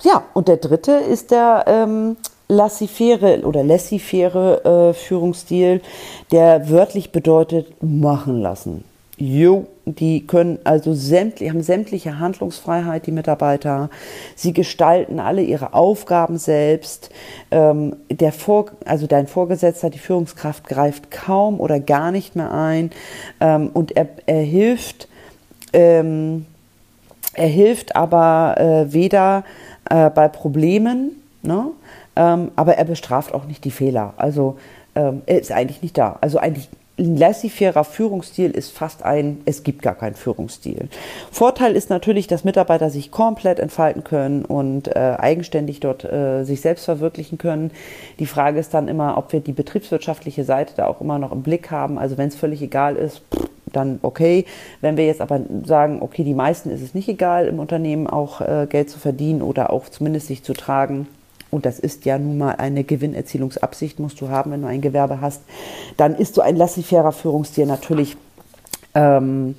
Ja, 0.04 0.24
und 0.34 0.48
der 0.48 0.58
dritte 0.58 0.92
ist 0.92 1.32
der 1.32 1.66
ähm, 1.68 2.18
laissez-faire 2.48 3.44
oder 3.44 3.64
laissez-faire 3.64 4.90
äh, 4.90 4.94
Führungsstil, 4.94 5.82
der 6.32 6.70
wörtlich 6.70 7.12
bedeutet 7.12 7.82
machen 7.82 8.40
lassen. 8.40 8.84
Jo, 9.20 9.66
die 9.86 10.28
können 10.28 10.60
also 10.64 10.94
sämtlich, 10.94 11.50
haben 11.50 11.64
sämtliche 11.64 12.20
Handlungsfreiheit, 12.20 13.08
die 13.08 13.12
Mitarbeiter. 13.12 13.90
Sie 14.36 14.54
gestalten 14.54 15.20
alle 15.20 15.42
ihre 15.42 15.74
Aufgaben 15.74 16.38
selbst. 16.38 17.10
Ähm, 17.50 17.96
der 18.12 18.32
Vor, 18.32 18.68
also 18.86 19.08
dein 19.08 19.26
Vorgesetzter, 19.26 19.90
die 19.90 19.98
Führungskraft 19.98 20.68
greift 20.68 21.10
kaum 21.10 21.60
oder 21.60 21.80
gar 21.80 22.12
nicht 22.12 22.36
mehr 22.36 22.52
ein. 22.52 22.92
Ähm, 23.40 23.72
und 23.74 23.98
er, 23.98 24.08
er 24.28 24.42
hilft, 24.42 25.08
ähm, 25.74 26.46
er 27.34 27.48
hilft 27.48 27.96
aber 27.96 28.56
äh, 28.60 28.94
weder 28.94 29.46
äh, 29.90 30.12
bei 30.12 30.28
Problemen, 30.28 31.24
ne? 31.42 31.72
Ähm, 32.16 32.52
aber 32.56 32.78
er 32.78 32.86
bestraft 32.86 33.34
auch 33.34 33.46
nicht 33.46 33.64
die 33.64 33.72
Fehler. 33.72 34.14
Also 34.18 34.58
ähm, 34.94 35.24
er 35.26 35.42
ist 35.42 35.52
eigentlich 35.52 35.82
nicht 35.82 35.98
da. 35.98 36.18
Also 36.22 36.38
eigentlich 36.38 36.70
ein 37.00 37.16
laissez-fairer 37.16 37.84
Führungsstil 37.84 38.52
ist 38.52 38.72
fast 38.72 39.04
ein, 39.04 39.42
es 39.46 39.64
gibt 39.64 39.82
gar 39.82 39.96
keinen 39.96 40.16
Führungsstil. 40.16 40.90
Vorteil 41.32 41.76
ist 41.76 41.90
natürlich, 41.90 42.28
dass 42.28 42.44
Mitarbeiter 42.44 42.90
sich 42.90 43.12
komplett 43.12 43.60
entfalten 43.60 44.04
können 44.04 44.46
und 44.46 44.88
äh, 44.88 45.16
eigenständig 45.18 45.80
dort 45.80 46.04
äh, 46.04 46.44
sich 46.44 46.62
selbst 46.62 46.86
verwirklichen 46.86 47.38
können. 47.38 47.72
Die 48.20 48.26
Frage 48.26 48.60
ist 48.60 48.74
dann 48.74 48.88
immer, 48.88 49.18
ob 49.18 49.32
wir 49.32 49.42
die 49.42 49.54
betriebswirtschaftliche 49.54 50.44
Seite 50.44 50.74
da 50.76 50.88
auch 50.88 51.02
immer 51.02 51.20
noch 51.20 51.32
im 51.32 51.44
Blick 51.44 51.70
haben. 51.70 52.00
Also 52.00 52.18
wenn 52.18 52.30
es 52.30 52.36
völlig 52.36 52.62
egal 52.62 52.96
ist, 52.96 53.22
dann 53.72 54.00
okay. 54.02 54.46
Wenn 54.82 54.98
wir 54.98 55.06
jetzt 55.06 55.22
aber 55.22 55.42
sagen, 55.66 56.02
okay, 56.02 56.24
die 56.24 56.34
meisten 56.34 56.72
ist 56.72 56.82
es 56.82 56.96
nicht 56.96 57.10
egal, 57.10 57.48
im 57.48 57.60
Unternehmen 57.60 58.08
auch 58.08 58.42
äh, 58.42 58.66
Geld 58.68 58.90
zu 58.90 58.98
verdienen 58.98 59.42
oder 59.42 59.72
auch 59.72 59.90
zumindest 59.90 60.28
sich 60.28 60.44
zu 60.44 60.54
tragen, 60.54 61.08
und 61.52 61.66
das 61.66 61.80
ist 61.80 62.06
ja 62.06 62.18
nun 62.18 62.38
mal 62.38 62.56
eine 62.56 62.84
Gewinnerzielungsabsicht, 62.84 64.00
musst 64.00 64.20
du 64.22 64.30
haben, 64.30 64.52
wenn 64.52 64.62
du 64.62 64.68
ein 64.68 64.82
Gewerbe 64.82 65.22
hast, 65.22 65.42
dann 65.96 66.16
ist 66.16 66.36
so 66.36 66.42
ein 66.42 66.56
laissez-fairer 66.56 67.12
Führungsstil 67.12 67.66
natürlich 67.66 68.18
ähm, 68.94 69.56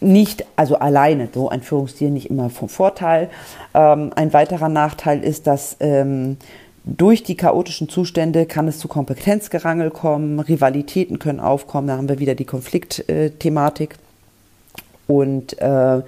nicht, 0.00 0.44
also 0.56 0.76
alleine 0.76 1.28
so 1.32 1.48
ein 1.48 1.62
Führungsstil 1.62 2.10
nicht 2.10 2.30
immer 2.30 2.50
vom 2.50 2.68
Vorteil. 2.68 3.30
Ähm, 3.74 4.10
ein 4.14 4.32
weiterer 4.32 4.68
Nachteil 4.68 5.22
ist, 5.22 5.46
dass 5.46 5.76
ähm, 5.80 6.36
durch 6.84 7.22
die 7.22 7.36
chaotischen 7.36 7.88
Zustände 7.88 8.46
kann 8.46 8.66
es 8.66 8.78
zu 8.78 8.88
Kompetenzgerangel 8.88 9.90
kommen, 9.90 10.40
Rivalitäten 10.40 11.18
können 11.18 11.40
aufkommen, 11.40 11.86
da 11.86 11.96
haben 11.96 12.08
wir 12.08 12.18
wieder 12.18 12.34
die 12.34 12.44
Konfliktthematik. 12.44 13.96
Und 15.06 15.58
äh, 15.60 16.02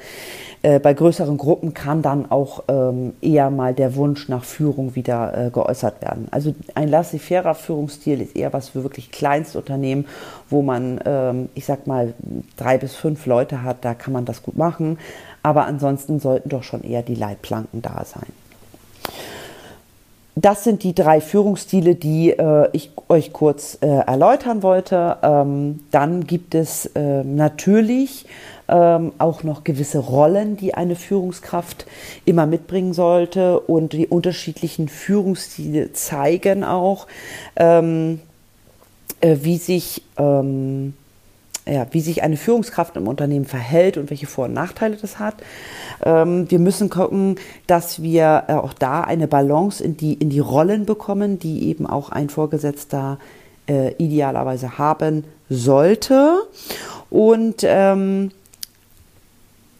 äh, 0.64 0.78
bei 0.78 0.94
größeren 0.94 1.36
Gruppen 1.36 1.74
kann 1.74 2.00
dann 2.00 2.30
auch 2.30 2.64
ähm, 2.68 3.12
eher 3.20 3.50
mal 3.50 3.74
der 3.74 3.96
Wunsch 3.96 4.30
nach 4.30 4.44
Führung 4.44 4.94
wieder 4.94 5.48
äh, 5.48 5.50
geäußert 5.50 6.00
werden. 6.00 6.28
Also 6.30 6.54
ein 6.74 6.88
laissez-fairer 6.88 7.54
Führungsstil 7.54 8.22
ist 8.22 8.34
eher 8.34 8.54
was 8.54 8.70
für 8.70 8.82
wirklich 8.82 9.10
Kleinstunternehmen, 9.10 10.06
wo 10.48 10.62
man, 10.62 11.00
ähm, 11.04 11.50
ich 11.54 11.66
sag 11.66 11.86
mal, 11.86 12.14
drei 12.56 12.78
bis 12.78 12.94
fünf 12.94 13.26
Leute 13.26 13.62
hat, 13.62 13.84
da 13.84 13.92
kann 13.92 14.14
man 14.14 14.24
das 14.24 14.42
gut 14.42 14.56
machen. 14.56 14.98
Aber 15.42 15.66
ansonsten 15.66 16.18
sollten 16.18 16.48
doch 16.48 16.62
schon 16.62 16.82
eher 16.82 17.02
die 17.02 17.14
Leitplanken 17.14 17.82
da 17.82 18.02
sein. 18.06 18.32
Das 20.36 20.64
sind 20.64 20.82
die 20.82 20.94
drei 20.94 21.20
Führungsstile, 21.20 21.94
die 21.94 22.30
äh, 22.30 22.68
ich 22.72 22.90
euch 23.10 23.34
kurz 23.34 23.78
äh, 23.82 23.86
erläutern 23.86 24.62
wollte. 24.62 25.18
Ähm, 25.22 25.80
dann 25.90 26.26
gibt 26.26 26.54
es 26.54 26.86
äh, 26.86 27.22
natürlich 27.22 28.24
ähm, 28.68 29.12
auch 29.18 29.42
noch 29.42 29.64
gewisse 29.64 29.98
Rollen, 29.98 30.56
die 30.56 30.74
eine 30.74 30.96
Führungskraft 30.96 31.86
immer 32.24 32.46
mitbringen 32.46 32.92
sollte. 32.92 33.60
Und 33.60 33.92
die 33.92 34.06
unterschiedlichen 34.06 34.88
Führungsstile 34.88 35.92
zeigen 35.92 36.64
auch, 36.64 37.06
ähm, 37.56 38.20
äh, 39.20 39.36
wie 39.42 39.58
sich 39.58 40.02
ähm, 40.16 40.94
ja, 41.66 41.86
wie 41.92 42.00
sich 42.00 42.22
eine 42.22 42.36
Führungskraft 42.36 42.96
im 42.96 43.08
Unternehmen 43.08 43.46
verhält 43.46 43.96
und 43.96 44.10
welche 44.10 44.26
Vor- 44.26 44.46
und 44.46 44.52
Nachteile 44.52 44.96
das 44.96 45.18
hat. 45.18 45.36
Ähm, 46.04 46.50
wir 46.50 46.58
müssen 46.58 46.90
gucken, 46.90 47.36
dass 47.66 48.02
wir 48.02 48.44
äh, 48.48 48.52
auch 48.52 48.74
da 48.74 49.00
eine 49.00 49.28
Balance 49.28 49.82
in 49.82 49.96
die, 49.96 50.14
in 50.14 50.28
die 50.28 50.40
Rollen 50.40 50.84
bekommen, 50.84 51.38
die 51.38 51.68
eben 51.68 51.86
auch 51.86 52.10
ein 52.10 52.28
Vorgesetzter 52.28 53.18
äh, 53.66 53.94
idealerweise 53.96 54.76
haben 54.76 55.24
sollte. 55.48 56.42
Und 57.08 57.62
ähm, 57.62 58.30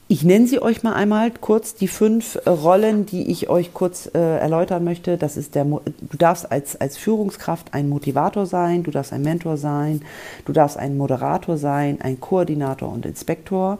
ich 0.06 0.22
nenne 0.22 0.46
sie 0.46 0.60
euch 0.60 0.82
mal 0.82 0.92
einmal 0.92 1.30
kurz, 1.30 1.74
die 1.74 1.88
fünf 1.88 2.38
Rollen, 2.46 3.06
die 3.06 3.30
ich 3.30 3.48
euch 3.48 3.72
kurz 3.72 4.10
äh, 4.14 4.18
erläutern 4.18 4.84
möchte. 4.84 5.16
Das 5.16 5.38
ist 5.38 5.54
der, 5.54 5.64
du 5.64 6.16
darfst 6.18 6.52
als, 6.52 6.78
als 6.78 6.98
Führungskraft 6.98 7.72
ein 7.72 7.88
Motivator 7.88 8.44
sein, 8.44 8.82
du 8.82 8.90
darfst 8.90 9.14
ein 9.14 9.22
Mentor 9.22 9.56
sein, 9.56 10.02
du 10.44 10.52
darfst 10.52 10.76
ein 10.76 10.98
Moderator 10.98 11.56
sein, 11.56 12.02
ein 12.02 12.20
Koordinator 12.20 12.92
und 12.92 13.06
Inspektor. 13.06 13.78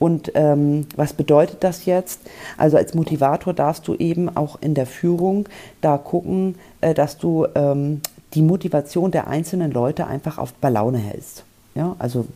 Und 0.00 0.32
ähm, 0.34 0.86
was 0.96 1.12
bedeutet 1.12 1.62
das 1.62 1.84
jetzt? 1.84 2.20
Also 2.56 2.76
als 2.76 2.94
Motivator 2.94 3.54
darfst 3.54 3.86
du 3.86 3.94
eben 3.94 4.34
auch 4.36 4.58
in 4.60 4.74
der 4.74 4.86
Führung 4.86 5.48
da 5.82 5.98
gucken, 5.98 6.56
äh, 6.80 6.94
dass 6.94 7.16
du 7.16 7.46
ähm, 7.54 8.00
die 8.34 8.42
Motivation 8.42 9.12
der 9.12 9.28
einzelnen 9.28 9.70
Leute 9.70 10.08
einfach 10.08 10.38
auf 10.38 10.52
Laune 10.62 10.98
hältst. 10.98 11.44
Ja, 11.76 11.94
also 12.00 12.26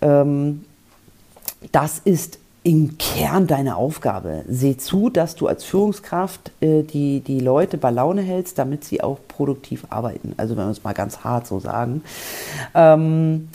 ähm, 0.00 0.64
das 1.72 2.00
ist 2.04 2.38
im 2.62 2.98
Kern 2.98 3.46
deine 3.46 3.76
Aufgabe. 3.76 4.44
Seh 4.48 4.76
zu, 4.76 5.08
dass 5.08 5.34
du 5.34 5.46
als 5.46 5.64
Führungskraft 5.64 6.50
äh, 6.60 6.82
die, 6.82 7.20
die 7.20 7.40
Leute 7.40 7.78
bei 7.78 7.90
Laune 7.90 8.20
hältst, 8.20 8.58
damit 8.58 8.84
sie 8.84 9.02
auch 9.02 9.18
produktiv 9.28 9.86
arbeiten. 9.88 10.34
Also 10.36 10.56
wenn 10.56 10.66
wir 10.66 10.70
es 10.70 10.84
mal 10.84 10.92
ganz 10.92 11.20
hart 11.24 11.46
so 11.46 11.58
sagen. 11.58 12.02
Ähm, 12.74 13.48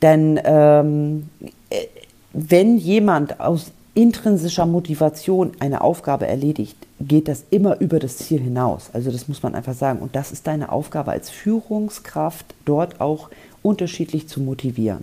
denn 0.00 0.40
ähm, 0.44 1.28
äh, 1.70 1.86
wenn 2.32 2.78
jemand 2.78 3.40
aus 3.40 3.72
intrinsischer 3.94 4.66
Motivation 4.66 5.52
eine 5.58 5.80
Aufgabe 5.80 6.26
erledigt, 6.26 6.76
geht 7.00 7.28
das 7.28 7.44
immer 7.50 7.80
über 7.80 7.98
das 7.98 8.18
Ziel 8.18 8.40
hinaus. 8.40 8.90
Also 8.92 9.10
das 9.10 9.26
muss 9.26 9.42
man 9.42 9.54
einfach 9.54 9.74
sagen. 9.74 10.00
Und 10.00 10.14
das 10.14 10.30
ist 10.32 10.46
deine 10.46 10.70
Aufgabe 10.70 11.10
als 11.10 11.30
Führungskraft, 11.30 12.46
dort 12.64 13.00
auch 13.00 13.30
unterschiedlich 13.62 14.28
zu 14.28 14.40
motivieren. 14.40 15.02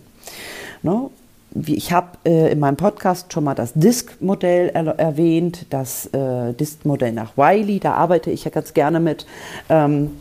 No? 0.84 1.12
Ich 1.56 1.92
habe 1.92 2.18
äh, 2.26 2.52
in 2.52 2.60
meinem 2.60 2.78
Podcast 2.78 3.32
schon 3.32 3.44
mal 3.44 3.54
das 3.54 3.74
DISC-Modell 3.74 4.70
er 4.70 4.88
erwähnt, 4.98 5.68
das 5.70 6.08
äh, 6.08 6.54
DISC-Modell 6.54 7.12
nach 7.12 7.38
Wiley, 7.38 7.80
da 7.80 7.94
arbeite 7.94 8.32
ich 8.32 8.44
ja 8.44 8.52
ganz 8.52 8.74
gerne 8.74 9.00
mit. 9.00 9.28
Ähm, 9.70 10.12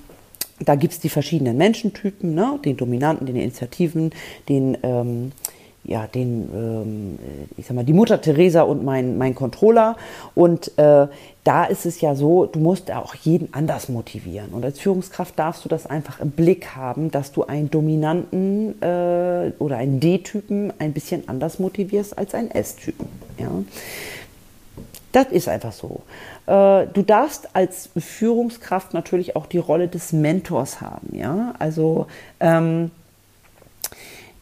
da 0.60 0.74
gibt 0.74 0.92
es 0.92 1.00
die 1.00 1.08
verschiedenen 1.08 1.56
Menschentypen, 1.56 2.34
ne? 2.34 2.58
den 2.64 2.76
Dominanten, 2.76 3.26
den 3.26 3.36
Initiativen, 3.36 4.10
den 4.48 4.76
ähm, 4.82 5.32
ja, 5.84 6.06
den, 6.06 6.48
ähm, 6.54 7.18
ich 7.56 7.66
sag 7.66 7.74
mal, 7.74 7.84
die 7.84 7.92
Mutter 7.92 8.20
Teresa 8.20 8.62
und 8.62 8.84
mein, 8.84 9.18
mein 9.18 9.34
Controller. 9.34 9.96
Und 10.34 10.76
äh, 10.78 11.08
da 11.44 11.64
ist 11.64 11.86
es 11.86 12.00
ja 12.00 12.14
so, 12.14 12.46
du 12.46 12.60
musst 12.60 12.90
auch 12.92 13.14
jeden 13.16 13.52
anders 13.52 13.88
motivieren. 13.88 14.50
Und 14.50 14.64
als 14.64 14.78
Führungskraft 14.78 15.36
darfst 15.38 15.64
du 15.64 15.68
das 15.68 15.86
einfach 15.86 16.20
im 16.20 16.30
Blick 16.30 16.76
haben, 16.76 17.10
dass 17.10 17.32
du 17.32 17.44
einen 17.44 17.68
Dominanten 17.70 18.80
äh, 18.80 19.50
oder 19.58 19.76
einen 19.76 19.98
D-Typen 19.98 20.72
ein 20.78 20.92
bisschen 20.92 21.28
anders 21.28 21.58
motivierst 21.58 22.16
als 22.16 22.34
einen 22.34 22.52
S-Typen. 22.52 23.08
Ja? 23.38 23.50
Das 25.10 25.26
ist 25.26 25.48
einfach 25.48 25.72
so. 25.72 26.02
Äh, 26.46 26.86
du 26.92 27.02
darfst 27.02 27.56
als 27.56 27.90
Führungskraft 27.96 28.94
natürlich 28.94 29.34
auch 29.34 29.46
die 29.46 29.58
Rolle 29.58 29.88
des 29.88 30.12
Mentors 30.12 30.80
haben. 30.80 31.08
Ja? 31.12 31.54
Also 31.58 32.06
ähm, 32.38 32.92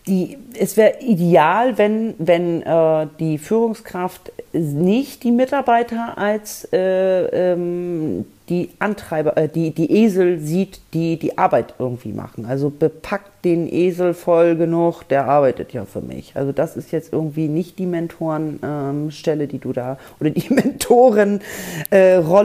die, 0.07 0.39
es 0.59 0.77
wäre 0.77 1.01
ideal, 1.01 1.79
wenn, 1.79 2.15
wenn 2.19 2.63
äh, 2.63 3.07
die 3.19 3.39
Führungskraft 3.39 4.33
nicht 4.53 5.23
die 5.25 5.31
Mitarbeiter 5.31 6.17
als 6.17 6.69
äh, 6.73 7.53
ähm, 7.53 8.25
die 8.51 8.71
Antreiber, 8.81 9.37
äh, 9.37 9.49
die, 9.49 9.71
die 9.71 9.91
Esel 9.93 10.41
sieht, 10.41 10.81
die 10.93 11.17
die 11.17 11.39
Arbeit 11.39 11.75
irgendwie 11.79 12.13
machen. 12.13 12.47
Also 12.47 12.69
bepackt 12.69 13.45
den 13.45 13.73
Esel 13.73 14.13
voll 14.13 14.57
genug, 14.57 15.05
der 15.05 15.27
arbeitet 15.27 15.73
ja 15.73 15.85
für 15.85 16.01
mich. 16.01 16.33
Also 16.35 16.51
das 16.51 16.77
ist 16.77 16.91
jetzt 16.91 17.13
irgendwie 17.13 17.47
nicht 17.47 17.79
die 17.79 17.87
Mentorenstelle, 17.87 19.45
ähm, 19.45 19.49
die 19.49 19.59
du 19.59 19.73
da, 19.73 19.99
oder 20.21 20.31
die 20.31 20.53
Mentorenrolle, 20.53 21.41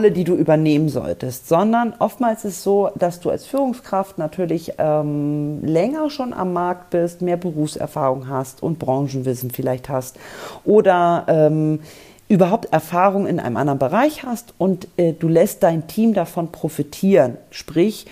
äh, 0.07 0.12
die 0.12 0.24
du 0.24 0.35
übernehmen 0.35 0.89
solltest, 0.89 1.50
sondern 1.50 1.95
oftmals 1.97 2.45
ist 2.45 2.57
es 2.57 2.63
so, 2.63 2.91
dass 2.95 3.19
du 3.19 3.31
als 3.31 3.47
Führungskraft 3.47 4.19
natürlich 4.19 4.74
ähm, 4.77 5.59
länger 5.63 6.12
schon 6.12 6.33
am 6.33 6.53
Markt 6.53 6.91
bist, 6.91 7.24
mehr 7.24 7.38
Berufserfahrung 7.38 8.29
hast 8.29 8.62
und 8.62 8.77
Branchenwissen 8.77 9.50
vielleicht 9.50 9.89
hast 9.89 10.17
oder 10.63 11.25
ähm, 11.27 11.79
überhaupt 12.27 12.74
Erfahrung 12.74 13.27
in 13.27 13.39
einem 13.39 13.58
anderen 13.58 13.79
Bereich 13.79 14.24
hast 14.24 14.53
und 14.58 14.88
äh, 14.98 15.13
du 15.13 15.27
lässt 15.27 15.63
dein 15.63 15.88
Team 15.88 16.13
davon 16.13 16.51
profitieren. 16.51 17.38
Sprich, 17.51 18.08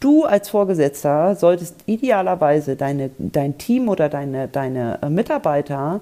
du 0.00 0.24
als 0.24 0.48
Vorgesetzter 0.48 1.36
solltest 1.36 1.76
idealerweise 1.86 2.76
deine, 2.76 3.10
dein 3.18 3.58
Team 3.58 3.88
oder 3.88 4.08
deine, 4.08 4.48
deine 4.48 4.98
äh, 5.02 5.10
Mitarbeiter 5.10 6.00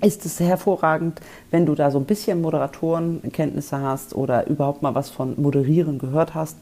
ist 0.00 0.24
es 0.24 0.38
hervorragend, 0.40 1.20
wenn 1.50 1.66
du 1.66 1.74
da 1.74 1.90
so 1.90 1.98
ein 1.98 2.04
bisschen 2.04 2.40
Moderatorenkenntnisse 2.40 3.80
hast 3.80 4.14
oder 4.14 4.46
überhaupt 4.46 4.82
mal 4.82 4.94
was 4.94 5.10
von 5.10 5.40
Moderieren 5.40 5.98
gehört 5.98 6.34
hast. 6.34 6.56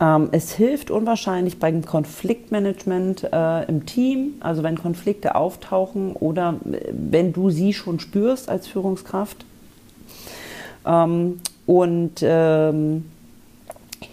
Ähm, 0.00 0.28
es 0.32 0.52
hilft 0.52 0.90
unwahrscheinlich 0.90 1.58
beim 1.58 1.84
Konfliktmanagement 1.84 3.28
äh, 3.32 3.64
im 3.66 3.86
Team, 3.86 4.34
also 4.40 4.62
wenn 4.62 4.76
Konflikte 4.76 5.36
auftauchen 5.36 6.14
oder 6.14 6.56
äh, 6.64 6.92
wenn 6.92 7.32
du 7.32 7.50
sie 7.50 7.72
schon 7.72 8.00
spürst 8.00 8.48
als 8.48 8.66
Führungskraft. 8.66 9.44
Ähm, 10.84 11.40
und 11.66 12.20
ähm, 12.22 13.04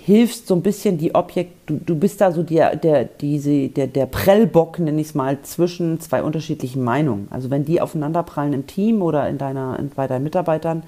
hilfst 0.06 0.48
so 0.48 0.56
ein 0.56 0.62
bisschen 0.62 0.98
die 0.98 1.14
Objekt, 1.14 1.70
du, 1.70 1.78
du 1.78 1.96
bist 1.96 2.22
da 2.22 2.32
so 2.32 2.42
der, 2.42 2.76
der, 2.76 3.06
diese, 3.06 3.70
der, 3.70 3.88
der 3.88 4.08
Prellbock, 4.08 4.80
nenne 4.80 5.00
ich 5.00 5.08
es 5.08 5.16
mal, 5.16 5.42
zwischen 5.44 6.00
zwei 6.00 6.24
unterschiedlichen 6.24 6.84
Meinungen. 6.84 7.28
Also 7.30 7.50
wenn 7.52 7.66
die 7.66 7.82
aufeinanderprallen 7.82 8.54
im 8.54 8.68
Team 8.68 9.02
oder 9.02 9.30
in 9.30 9.38
deiner, 9.38 9.78
in, 9.78 9.90
bei 9.90 10.08
deinen 10.08 10.24
Mitarbeitern, 10.24 10.84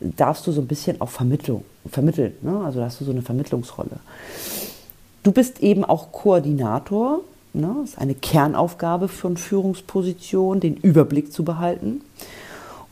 darfst 0.00 0.46
du 0.46 0.52
so 0.52 0.60
ein 0.60 0.66
bisschen 0.66 1.00
auch 1.00 1.08
Vermittlung, 1.08 1.64
vermitteln. 1.90 2.34
Ne? 2.42 2.60
Also 2.64 2.82
hast 2.82 3.00
du 3.00 3.04
so 3.04 3.12
eine 3.12 3.22
Vermittlungsrolle. 3.22 3.98
Du 5.22 5.32
bist 5.32 5.60
eben 5.60 5.84
auch 5.84 6.12
Koordinator. 6.12 7.20
Ne? 7.52 7.76
Das 7.80 7.90
ist 7.90 7.98
eine 7.98 8.14
Kernaufgabe 8.14 9.08
von 9.08 9.36
Führungsposition, 9.36 10.60
den 10.60 10.76
Überblick 10.76 11.32
zu 11.32 11.44
behalten. 11.44 12.02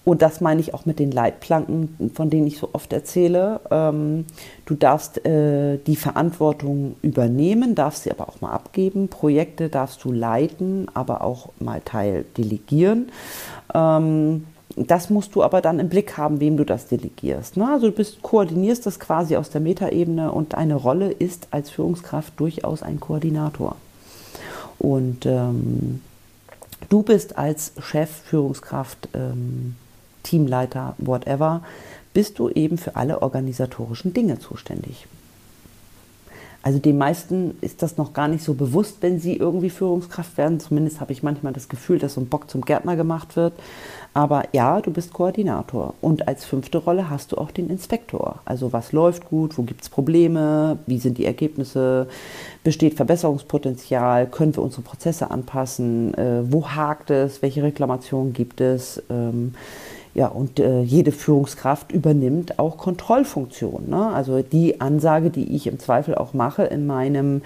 Und 0.08 0.22
das 0.22 0.40
meine 0.40 0.58
ich 0.62 0.72
auch 0.72 0.86
mit 0.86 1.00
den 1.00 1.10
Leitplanken, 1.10 2.10
von 2.14 2.30
denen 2.30 2.46
ich 2.46 2.56
so 2.56 2.70
oft 2.72 2.94
erzähle. 2.94 3.60
Ähm, 3.70 4.24
du 4.64 4.74
darfst 4.74 5.22
äh, 5.26 5.76
die 5.86 5.96
Verantwortung 5.96 6.96
übernehmen, 7.02 7.74
darfst 7.74 8.04
sie 8.04 8.10
aber 8.10 8.26
auch 8.26 8.40
mal 8.40 8.52
abgeben. 8.52 9.08
Projekte 9.08 9.68
darfst 9.68 10.02
du 10.04 10.10
leiten, 10.10 10.86
aber 10.94 11.20
auch 11.20 11.50
mal 11.60 11.82
Teil 11.84 12.24
delegieren. 12.38 13.12
Ähm, 13.74 14.46
das 14.76 15.10
musst 15.10 15.34
du 15.34 15.42
aber 15.42 15.60
dann 15.60 15.78
im 15.78 15.90
Blick 15.90 16.16
haben, 16.16 16.40
wem 16.40 16.56
du 16.56 16.64
das 16.64 16.86
delegierst. 16.86 17.58
Ne? 17.58 17.68
Also 17.70 17.88
du 17.88 17.92
bist, 17.92 18.22
koordinierst 18.22 18.86
das 18.86 18.98
quasi 18.98 19.36
aus 19.36 19.50
der 19.50 19.60
Metaebene 19.60 20.32
und 20.32 20.54
deine 20.54 20.76
Rolle 20.76 21.10
ist 21.10 21.48
als 21.50 21.68
Führungskraft 21.68 22.32
durchaus 22.40 22.82
ein 22.82 22.98
Koordinator. 22.98 23.76
Und 24.78 25.26
ähm, 25.26 26.00
du 26.88 27.02
bist 27.02 27.36
als 27.36 27.72
Chef, 27.82 28.08
Führungskraft 28.08 29.10
ähm, 29.12 29.76
Teamleiter, 30.28 30.94
whatever, 30.98 31.62
bist 32.12 32.38
du 32.38 32.48
eben 32.50 32.78
für 32.78 32.96
alle 32.96 33.22
organisatorischen 33.22 34.12
Dinge 34.12 34.38
zuständig. 34.38 35.06
Also 36.60 36.80
den 36.80 36.98
meisten 36.98 37.56
ist 37.60 37.82
das 37.82 37.96
noch 37.96 38.12
gar 38.12 38.26
nicht 38.28 38.44
so 38.44 38.52
bewusst, 38.52 38.96
wenn 39.00 39.20
sie 39.20 39.36
irgendwie 39.36 39.70
Führungskraft 39.70 40.36
werden. 40.36 40.58
Zumindest 40.58 41.00
habe 41.00 41.12
ich 41.12 41.22
manchmal 41.22 41.52
das 41.52 41.68
Gefühl, 41.68 41.98
dass 41.98 42.14
so 42.14 42.20
ein 42.20 42.28
Bock 42.28 42.50
zum 42.50 42.62
Gärtner 42.62 42.96
gemacht 42.96 43.36
wird. 43.36 43.52
Aber 44.12 44.42
ja, 44.52 44.80
du 44.80 44.90
bist 44.90 45.12
Koordinator. 45.12 45.94
Und 46.00 46.26
als 46.26 46.44
fünfte 46.44 46.78
Rolle 46.78 47.08
hast 47.08 47.32
du 47.32 47.38
auch 47.38 47.52
den 47.52 47.70
Inspektor. 47.70 48.40
Also 48.44 48.72
was 48.72 48.92
läuft 48.92 49.30
gut, 49.30 49.56
wo 49.56 49.62
gibt 49.62 49.82
es 49.82 49.88
Probleme, 49.88 50.78
wie 50.86 50.98
sind 50.98 51.16
die 51.16 51.24
Ergebnisse, 51.24 52.08
besteht 52.64 52.94
Verbesserungspotenzial, 52.94 54.26
können 54.26 54.56
wir 54.56 54.62
unsere 54.62 54.82
Prozesse 54.82 55.30
anpassen, 55.30 56.12
äh, 56.14 56.42
wo 56.52 56.68
hakt 56.68 57.10
es, 57.10 57.40
welche 57.40 57.62
Reklamationen 57.62 58.32
gibt 58.32 58.60
es. 58.60 59.00
Ähm, 59.08 59.54
ja, 60.18 60.26
und 60.26 60.58
äh, 60.58 60.80
jede 60.80 61.12
Führungskraft 61.12 61.92
übernimmt 61.92 62.58
auch 62.58 62.76
Kontrollfunktionen. 62.76 63.88
Ne? 63.88 64.08
Also 64.08 64.42
die 64.42 64.80
Ansage, 64.80 65.30
die 65.30 65.54
ich 65.54 65.68
im 65.68 65.78
Zweifel 65.78 66.16
auch 66.16 66.34
mache 66.34 66.64
in 66.64 66.88
meinem, 66.88 67.42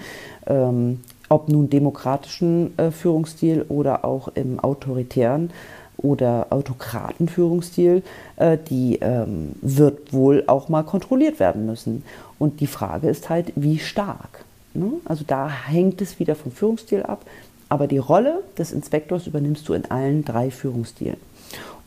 ähm, 0.47 1.01
ob 1.29 1.49
nun 1.49 1.69
demokratischen 1.69 2.75
äh, 2.79 2.89
Führungsstil 2.89 3.63
oder 3.69 4.03
auch 4.03 4.29
im 4.29 4.59
autoritären 4.59 5.51
oder 5.97 6.47
Autokratenführungsstil, 6.49 8.01
äh, 8.37 8.57
die 8.57 8.97
ähm, 9.01 9.51
wird 9.61 10.11
wohl 10.11 10.43
auch 10.47 10.67
mal 10.67 10.81
kontrolliert 10.81 11.39
werden 11.39 11.67
müssen. 11.67 12.03
Und 12.39 12.59
die 12.59 12.65
Frage 12.65 13.07
ist 13.07 13.29
halt, 13.29 13.53
wie 13.55 13.77
stark. 13.77 14.45
Ne? 14.73 14.93
Also 15.05 15.23
da 15.27 15.47
hängt 15.47 16.01
es 16.01 16.17
wieder 16.17 16.33
vom 16.33 16.51
Führungsstil 16.51 17.03
ab. 17.03 17.23
Aber 17.69 17.85
die 17.85 17.99
Rolle 17.99 18.41
des 18.57 18.71
Inspektors 18.71 19.27
übernimmst 19.27 19.69
du 19.69 19.73
in 19.73 19.91
allen 19.91 20.25
drei 20.25 20.49
Führungsstilen. 20.49 21.17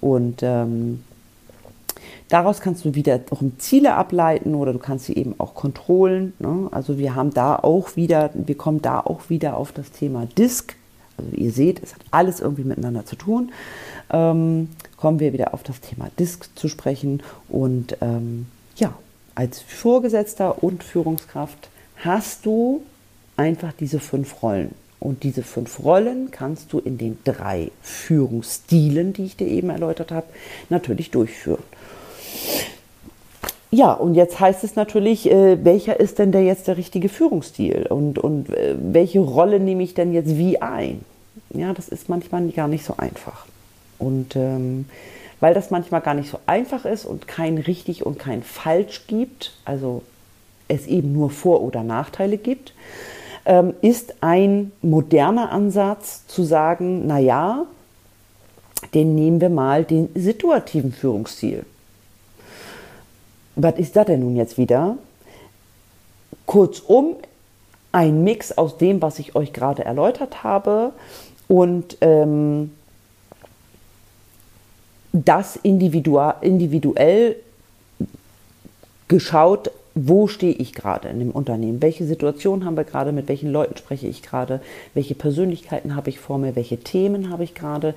Und 0.01 0.43
ähm, 0.43 1.03
daraus 2.29 2.61
kannst 2.61 2.85
du 2.85 2.95
wieder 2.95 3.21
auch 3.31 3.43
Ziele 3.59 3.95
ableiten 3.95 4.55
oder 4.55 4.73
du 4.73 4.79
kannst 4.79 5.07
sie 5.07 5.15
eben 5.17 5.35
auch 5.39 5.55
kontrollen. 5.55 6.35
Ne? 6.39 6.69
Also 6.71 6.99
wir 6.99 7.15
haben 7.15 7.33
da 7.33 7.57
auch 7.57 7.97
wieder, 7.97 8.31
wir 8.35 8.57
kommen 8.57 8.83
da 8.83 9.01
auch 9.01 9.29
wieder 9.29 9.57
auf 9.57 9.73
das 9.73 9.91
Thema 9.91 10.27
Disk. 10.39 10.77
Also 11.19 11.31
ihr 11.35 11.51
seht, 11.51 11.83
es 11.83 11.95
hat 11.95 12.03
alles 12.11 12.41
irgendwie 12.41 12.65
miteinander 12.65 13.07
zu 13.07 13.17
tun. 13.17 13.53
Ähm, 14.11 14.69
kommen 14.97 15.19
wir 15.21 15.33
wieder 15.33 15.55
auf 15.55 15.63
das 15.63 15.81
Thema 15.81 16.09
Disk 16.19 16.49
zu 16.55 16.69
sprechen. 16.69 17.23
Und 17.49 17.97
ähm, 18.01 18.47
ja, 18.77 18.93
als 19.35 19.61
Vorgesetzter 19.61 20.63
und 20.63 20.85
Führungskraft 20.85 21.71
hast 22.05 22.45
du 22.45 22.83
einfach 23.37 23.73
diese 23.73 24.01
fünf 24.01 24.43
Rollen. 24.43 24.75
Und 24.99 25.23
diese 25.23 25.43
fünf 25.43 25.85
Rollen 25.85 26.31
kannst 26.31 26.73
du 26.73 26.79
in 26.79 26.99
den 26.99 27.19
drei 27.25 27.71
Führungsstilen, 27.83 29.13
die 29.13 29.25
ich 29.25 29.37
dir 29.37 29.47
eben 29.47 29.71
erläutert 29.71 30.11
habe, 30.11 30.27
natürlich 30.71 31.11
durchführen. 31.11 31.63
ja, 33.71 33.93
und 33.93 34.15
jetzt 34.15 34.41
heißt 34.41 34.65
es 34.65 34.75
natürlich, 34.75 35.31
äh, 35.31 35.63
welcher 35.65 36.01
ist 36.01 36.19
denn 36.19 36.33
der 36.33 36.45
jetzt 36.45 36.67
der 36.67 36.77
richtige 36.77 37.09
Führungsstil 37.09 37.87
und, 37.89 38.19
und 38.19 38.51
äh, 38.51 38.75
welche 38.79 39.21
Rolle 39.21 39.61
nehme 39.61 39.83
ich 39.83 39.95
denn 39.95 40.13
jetzt 40.13 40.37
wie 40.39 40.63
ein? 40.63 41.05
Ja, 41.51 41.75
das 41.75 41.89
ist 41.89 42.09
manchmal 42.09 42.49
gar 42.49 42.69
nicht 42.69 42.85
so 42.85 42.95
einfach. 42.97 43.47
Und 43.99 44.35
ähm, 44.37 44.87
weil 45.41 45.55
das 45.55 45.71
manchmal 45.71 46.01
gar 46.01 46.15
nicht 46.15 46.31
so 46.31 46.39
einfach 46.47 46.85
ist 46.85 47.05
und 47.05 47.29
kein 47.29 47.59
richtig 47.59 48.05
und 48.05 48.19
kein 48.19 48.43
falsch 48.43 49.07
gibt, 49.07 49.53
also 49.65 50.03
es 50.69 50.87
eben 50.87 51.13
nur 51.13 51.31
Vor- 51.31 51.63
oder 51.63 51.83
Nachteile 51.83 52.39
gibt, 52.39 52.73
ist 53.81 54.15
ein 54.23 54.73
moderner 54.83 55.53
Ansatz 55.53 56.27
zu 56.27 56.43
sagen, 56.43 57.07
naja, 57.07 57.67
den 58.93 59.15
nehmen 59.15 59.41
wir 59.41 59.51
mal 59.51 59.85
den 59.85 60.09
situativen 60.15 60.93
Führungsstil. 60.93 61.65
Was 63.55 63.79
ist 63.79 63.95
das 63.95 64.07
denn 64.07 64.21
nun 64.21 64.37
jetzt 64.37 64.59
wieder? 64.59 64.99
Kurzum, 66.47 67.15
ein 67.93 68.25
Mix 68.25 68.57
aus 68.57 68.79
dem, 68.79 69.01
was 69.01 69.19
ich 69.19 69.35
euch 69.35 69.53
gerade 69.53 69.85
erläutert 69.85 70.43
habe 70.43 70.93
und 71.49 71.99
ähm, 72.01 72.73
das 75.13 75.57
individuell 75.57 77.37
geschaut, 79.09 79.71
wo 79.99 80.29
stehe 80.29 80.53
ich 80.53 80.75
gerade 80.75 81.09
in 81.09 81.19
dem 81.19 81.31
Unternehmen, 81.31 81.81
welche 81.81 82.05
Situation 82.05 82.67
haben 82.67 82.77
wir 82.77 82.85
gerade, 82.85 83.13
mit 83.13 83.29
welchen 83.29 83.51
Leuten 83.51 83.79
spreche 83.79 84.07
ich 84.07 84.23
gerade, 84.23 84.61
welche 84.93 85.15
Persönlichkeiten 85.15 85.97
habe 85.97 86.11
ich 86.11 86.21
vor 86.21 86.37
mir, 86.37 86.55
welche 86.55 86.77
Themen 86.77 87.31
habe 87.31 87.45
ich 87.45 87.55
gerade. 87.55 87.95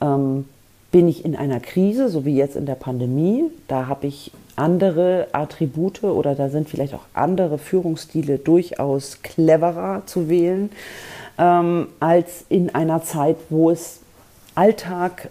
Ähm, 0.00 0.46
bin 0.90 1.08
ich 1.08 1.24
in 1.24 1.36
einer 1.36 1.60
Krise, 1.60 2.08
so 2.08 2.24
wie 2.24 2.36
jetzt 2.36 2.56
in 2.56 2.66
der 2.66 2.74
Pandemie, 2.74 3.44
da 3.68 3.86
habe 3.86 4.06
ich 4.06 4.30
andere 4.56 5.28
Attribute 5.32 6.04
oder 6.04 6.34
da 6.34 6.48
sind 6.48 6.68
vielleicht 6.68 6.94
auch 6.94 7.04
andere 7.14 7.58
Führungsstile 7.58 8.38
durchaus 8.38 9.22
cleverer 9.22 10.02
zu 10.06 10.28
wählen, 10.28 10.70
ähm, 11.38 11.88
als 12.00 12.44
in 12.48 12.74
einer 12.74 13.02
Zeit, 13.02 13.36
wo 13.50 13.70
es 13.70 14.00
Alltag 14.54 15.28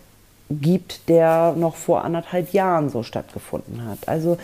gibt, 0.50 1.10
der 1.10 1.56
noch 1.58 1.76
vor 1.76 2.04
anderthalb 2.04 2.54
Jahren 2.54 2.90
so 2.90 3.04
stattgefunden 3.04 3.86
hat. 3.86 4.08
Also 4.08 4.38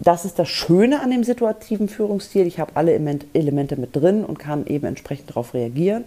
das 0.00 0.24
ist 0.24 0.38
das 0.38 0.48
Schöne 0.48 1.00
an 1.00 1.10
dem 1.10 1.24
situativen 1.24 1.88
Führungsstil. 1.88 2.46
Ich 2.46 2.58
habe 2.60 2.72
alle 2.74 2.92
Elemente 2.92 3.76
mit 3.76 3.96
drin 3.96 4.24
und 4.24 4.38
kann 4.38 4.66
eben 4.66 4.86
entsprechend 4.86 5.30
darauf 5.30 5.54
reagieren. 5.54 6.04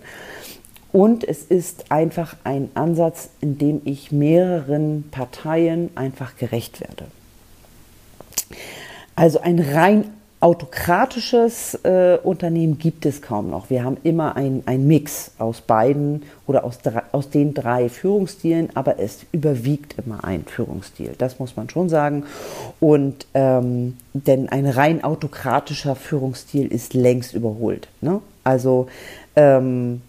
Und 0.93 1.23
es 1.23 1.43
ist 1.43 1.91
einfach 1.91 2.35
ein 2.43 2.69
Ansatz, 2.73 3.29
in 3.39 3.57
dem 3.57 3.81
ich 3.85 4.11
mehreren 4.11 5.05
Parteien 5.11 5.89
einfach 5.95 6.35
gerecht 6.35 6.81
werde. 6.81 7.05
Also 9.15 9.39
ein 9.41 9.59
rein 9.59 10.05
autokratisches 10.41 11.75
äh, 11.83 12.17
Unternehmen 12.23 12.79
gibt 12.79 13.05
es 13.05 13.21
kaum 13.21 13.51
noch. 13.51 13.69
Wir 13.69 13.83
haben 13.83 13.97
immer 14.03 14.35
ein, 14.35 14.63
ein 14.65 14.87
Mix 14.87 15.31
aus 15.37 15.61
beiden 15.61 16.23
oder 16.47 16.63
aus, 16.63 16.79
aus 17.11 17.29
den 17.29 17.53
drei 17.53 17.89
Führungsstilen, 17.89 18.69
aber 18.75 18.99
es 18.99 19.19
überwiegt 19.31 19.95
immer 20.03 20.23
ein 20.23 20.43
Führungsstil. 20.45 21.13
Das 21.17 21.37
muss 21.37 21.55
man 21.55 21.69
schon 21.69 21.89
sagen. 21.89 22.25
Und 22.79 23.27
ähm, 23.35 23.97
denn 24.13 24.49
ein 24.49 24.65
rein 24.65 25.03
autokratischer 25.03 25.95
Führungsstil 25.95 26.67
ist 26.67 26.95
längst 26.95 27.35
überholt. 27.35 27.87
Ne? 28.01 28.19
Also 28.43 28.87
ähm, 29.35 30.01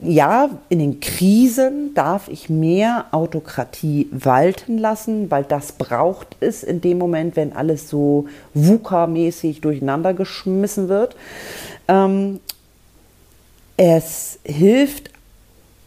ja, 0.00 0.50
in 0.68 0.78
den 0.78 1.00
Krisen 1.00 1.94
darf 1.94 2.28
ich 2.28 2.50
mehr 2.50 3.06
Autokratie 3.12 4.08
walten 4.10 4.76
lassen, 4.76 5.30
weil 5.30 5.44
das 5.44 5.72
braucht 5.72 6.36
es 6.40 6.62
in 6.62 6.82
dem 6.82 6.98
Moment, 6.98 7.34
wenn 7.34 7.54
alles 7.54 7.88
so 7.88 8.26
VUCA-mäßig 8.54 9.62
durcheinander 9.62 10.12
geschmissen 10.12 10.88
wird. 10.88 11.16
Ähm, 11.88 12.40
es 13.78 14.38
hilft 14.44 15.10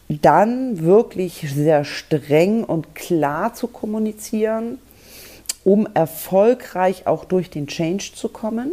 dann 0.08 0.82
wirklich 0.82 1.46
sehr 1.54 1.84
streng 1.84 2.64
und 2.64 2.96
klar 2.96 3.54
zu 3.54 3.68
kommunizieren, 3.68 4.78
um 5.62 5.88
erfolgreich 5.94 7.06
auch 7.06 7.24
durch 7.24 7.48
den 7.48 7.68
Change 7.68 8.10
zu 8.14 8.28
kommen 8.28 8.72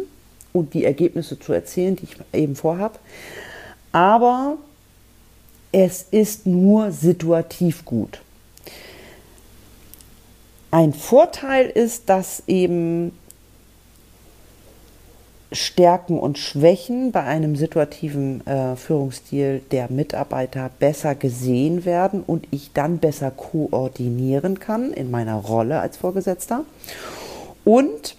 und 0.52 0.74
die 0.74 0.84
Ergebnisse 0.84 1.38
zu 1.38 1.52
erzielen, 1.52 1.94
die 1.94 2.04
ich 2.04 2.16
eben 2.32 2.56
vorhabe. 2.56 2.98
Aber 3.92 4.56
es 5.72 6.02
ist 6.10 6.46
nur 6.46 6.92
situativ 6.92 7.84
gut. 7.84 8.20
Ein 10.70 10.92
Vorteil 10.92 11.66
ist, 11.66 12.08
dass 12.08 12.42
eben 12.46 13.12
Stärken 15.50 16.18
und 16.18 16.38
Schwächen 16.38 17.10
bei 17.10 17.22
einem 17.22 17.56
situativen 17.56 18.46
äh, 18.46 18.76
Führungsstil 18.76 19.62
der 19.70 19.90
Mitarbeiter 19.90 20.70
besser 20.78 21.14
gesehen 21.14 21.86
werden 21.86 22.22
und 22.22 22.46
ich 22.50 22.72
dann 22.74 22.98
besser 22.98 23.30
koordinieren 23.30 24.60
kann 24.60 24.92
in 24.92 25.10
meiner 25.10 25.36
Rolle 25.36 25.80
als 25.80 25.96
Vorgesetzter. 25.96 26.64
Und 27.64 28.16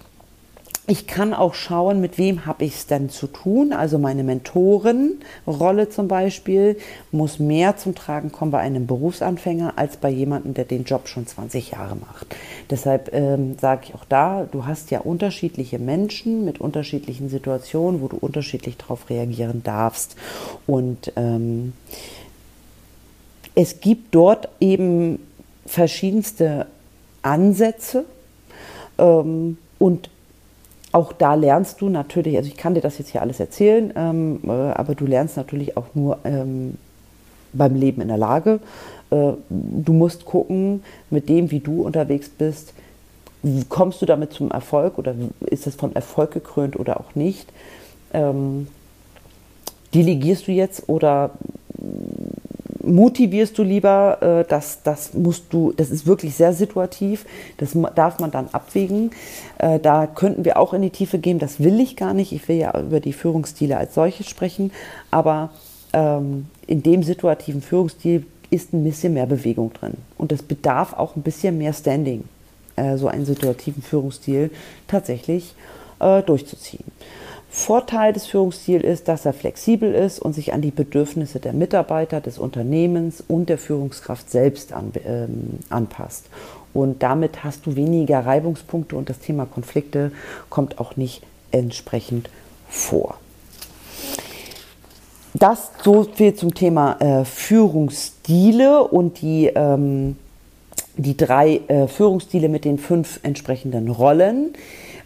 ich 0.89 1.05
kann 1.05 1.35
auch 1.35 1.53
schauen, 1.53 2.01
mit 2.01 2.17
wem 2.17 2.47
habe 2.47 2.65
ich 2.65 2.73
es 2.73 2.87
denn 2.87 3.09
zu 3.11 3.27
tun. 3.27 3.73
Also 3.73 3.99
meine 3.99 4.23
Mentorenrolle 4.23 5.89
zum 5.89 6.07
Beispiel 6.07 6.77
muss 7.11 7.37
mehr 7.37 7.77
zum 7.77 7.93
Tragen 7.93 8.31
kommen 8.31 8.49
bei 8.49 8.57
einem 8.57 8.87
Berufsanfänger 8.87 9.73
als 9.75 9.97
bei 9.97 10.09
jemandem, 10.09 10.55
der 10.55 10.65
den 10.65 10.85
Job 10.85 11.07
schon 11.07 11.27
20 11.27 11.71
Jahre 11.71 11.95
macht. 11.95 12.35
Deshalb 12.71 13.13
ähm, 13.13 13.55
sage 13.61 13.81
ich 13.83 13.93
auch 13.93 14.03
da, 14.05 14.47
du 14.51 14.65
hast 14.65 14.89
ja 14.89 15.01
unterschiedliche 15.01 15.77
Menschen 15.77 16.43
mit 16.43 16.59
unterschiedlichen 16.59 17.29
Situationen, 17.29 18.01
wo 18.01 18.07
du 18.07 18.17
unterschiedlich 18.17 18.75
darauf 18.75 19.11
reagieren 19.11 19.61
darfst. 19.63 20.15
Und 20.65 21.13
ähm, 21.15 21.73
es 23.53 23.79
gibt 23.79 24.15
dort 24.15 24.49
eben 24.59 25.19
verschiedenste 25.67 26.65
Ansätze 27.21 28.05
ähm, 28.97 29.59
und 29.77 30.09
auch 30.91 31.13
da 31.13 31.35
lernst 31.35 31.81
du 31.81 31.89
natürlich, 31.89 32.37
also 32.37 32.47
ich 32.49 32.57
kann 32.57 32.73
dir 32.73 32.81
das 32.81 32.97
jetzt 32.97 33.09
hier 33.09 33.21
alles 33.21 33.39
erzählen, 33.39 33.93
ähm, 33.95 34.39
äh, 34.45 34.51
aber 34.51 34.95
du 34.95 35.05
lernst 35.05 35.37
natürlich 35.37 35.77
auch 35.77 35.85
nur 35.93 36.17
ähm, 36.23 36.77
beim 37.53 37.75
Leben 37.75 38.01
in 38.01 38.07
der 38.07 38.17
Lage. 38.17 38.59
Äh, 39.11 39.33
du 39.49 39.93
musst 39.93 40.25
gucken, 40.25 40.83
mit 41.09 41.29
dem, 41.29 41.51
wie 41.51 41.59
du 41.59 41.83
unterwegs 41.83 42.29
bist, 42.29 42.73
kommst 43.69 44.01
du 44.01 44.05
damit 44.05 44.33
zum 44.33 44.51
Erfolg 44.51 44.97
oder 44.97 45.15
ist 45.41 45.67
es 45.67 45.75
von 45.75 45.95
Erfolg 45.95 46.31
gekrönt 46.31 46.77
oder 46.77 46.99
auch 46.99 47.15
nicht? 47.15 47.47
Ähm, 48.13 48.67
delegierst 49.93 50.47
du 50.47 50.51
jetzt 50.51 50.89
oder 50.89 51.31
motivierst 52.89 53.57
du 53.57 53.63
lieber, 53.63 54.17
äh, 54.21 54.49
das, 54.49 54.83
das 54.83 55.13
musst 55.13 55.45
du, 55.51 55.73
das 55.75 55.89
ist 55.89 56.05
wirklich 56.05 56.35
sehr 56.35 56.53
situativ, 56.53 57.25
das 57.57 57.77
darf 57.95 58.19
man 58.19 58.31
dann 58.31 58.47
abwägen. 58.51 59.11
Äh, 59.57 59.79
da 59.79 60.07
könnten 60.07 60.45
wir 60.45 60.57
auch 60.57 60.73
in 60.73 60.81
die 60.81 60.89
Tiefe 60.89 61.19
gehen, 61.19 61.39
das 61.39 61.59
will 61.59 61.79
ich 61.79 61.95
gar 61.95 62.13
nicht. 62.13 62.31
Ich 62.31 62.47
will 62.47 62.57
ja 62.57 62.79
über 62.79 62.99
die 62.99 63.13
Führungsstile 63.13 63.77
als 63.77 63.93
solche 63.93 64.23
sprechen, 64.23 64.71
aber 65.11 65.51
ähm, 65.93 66.47
in 66.67 66.83
dem 66.83 67.03
situativen 67.03 67.61
Führungsstil 67.61 68.25
ist 68.49 68.73
ein 68.73 68.83
bisschen 68.83 69.13
mehr 69.13 69.27
Bewegung 69.27 69.73
drin 69.73 69.93
und 70.17 70.31
es 70.31 70.41
bedarf 70.41 70.93
auch 70.93 71.15
ein 71.15 71.21
bisschen 71.21 71.57
mehr 71.57 71.73
Standing, 71.73 72.23
äh, 72.75 72.97
so 72.97 73.07
einen 73.07 73.25
situativen 73.25 73.83
Führungsstil 73.83 74.51
tatsächlich 74.87 75.55
äh, 75.99 76.21
durchzuziehen. 76.23 76.85
Vorteil 77.51 78.13
des 78.13 78.27
Führungsstils 78.27 78.83
ist, 78.83 79.07
dass 79.07 79.25
er 79.25 79.33
flexibel 79.33 79.93
ist 79.93 80.19
und 80.19 80.33
sich 80.33 80.53
an 80.53 80.61
die 80.61 80.71
Bedürfnisse 80.71 81.39
der 81.39 81.53
Mitarbeiter, 81.53 82.21
des 82.21 82.37
Unternehmens 82.37 83.23
und 83.27 83.49
der 83.49 83.57
Führungskraft 83.57 84.29
selbst 84.29 84.71
an, 84.71 84.91
ähm, 85.05 85.59
anpasst. 85.69 86.27
Und 86.73 87.01
damit 87.01 87.43
hast 87.43 87.65
du 87.65 87.75
weniger 87.75 88.25
Reibungspunkte 88.25 88.95
und 88.95 89.09
das 89.09 89.19
Thema 89.19 89.45
Konflikte 89.45 90.11
kommt 90.49 90.79
auch 90.79 90.95
nicht 90.95 91.23
entsprechend 91.51 92.29
vor. 92.69 93.17
Das 95.33 95.71
so 95.83 96.03
viel 96.03 96.35
zum 96.35 96.53
Thema 96.53 96.97
äh, 96.99 97.25
Führungsstile 97.25 98.83
und 98.83 99.21
die, 99.21 99.47
ähm, 99.47 100.17
die 100.97 101.17
drei 101.17 101.61
äh, 101.67 101.87
Führungsstile 101.87 102.49
mit 102.49 102.65
den 102.65 102.77
fünf 102.77 103.19
entsprechenden 103.23 103.89
Rollen. 103.89 104.53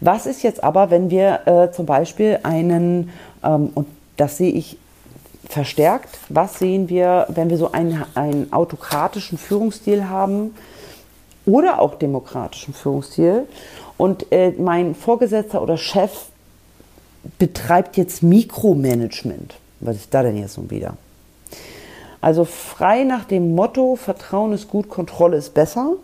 Was 0.04 0.26
ist 0.26 0.42
jetzt 0.42 0.62
aber, 0.62 0.90
wenn 0.90 1.08
wir 1.08 1.46
äh, 1.46 1.72
zum 1.72 1.86
Beispiel 1.86 2.38
einen, 2.42 3.08
ähm, 3.42 3.70
und 3.74 3.86
das 4.18 4.36
sehe 4.36 4.52
ich 4.52 4.76
verstärkt, 5.48 6.18
was 6.28 6.58
sehen 6.58 6.90
wir, 6.90 7.26
wenn 7.30 7.48
wir 7.48 7.56
so 7.56 7.72
einen, 7.72 8.04
einen 8.14 8.52
autokratischen 8.52 9.38
Führungsstil 9.38 10.10
haben 10.10 10.54
oder 11.46 11.80
auch 11.80 11.94
demokratischen 11.94 12.74
Führungsstil 12.74 13.46
und 13.96 14.30
äh, 14.30 14.50
mein 14.58 14.94
Vorgesetzter 14.94 15.62
oder 15.62 15.78
Chef 15.78 16.26
betreibt 17.38 17.96
jetzt 17.96 18.22
Mikromanagement. 18.22 19.54
Was 19.80 19.96
ist 19.96 20.12
da 20.12 20.22
denn 20.22 20.36
jetzt 20.36 20.58
nun 20.58 20.70
wieder? 20.70 20.98
Also 22.20 22.44
frei 22.44 23.04
nach 23.04 23.24
dem 23.24 23.54
Motto, 23.54 23.96
Vertrauen 23.96 24.52
ist 24.52 24.68
gut, 24.68 24.90
Kontrolle 24.90 25.38
ist 25.38 25.54
besser, 25.54 25.94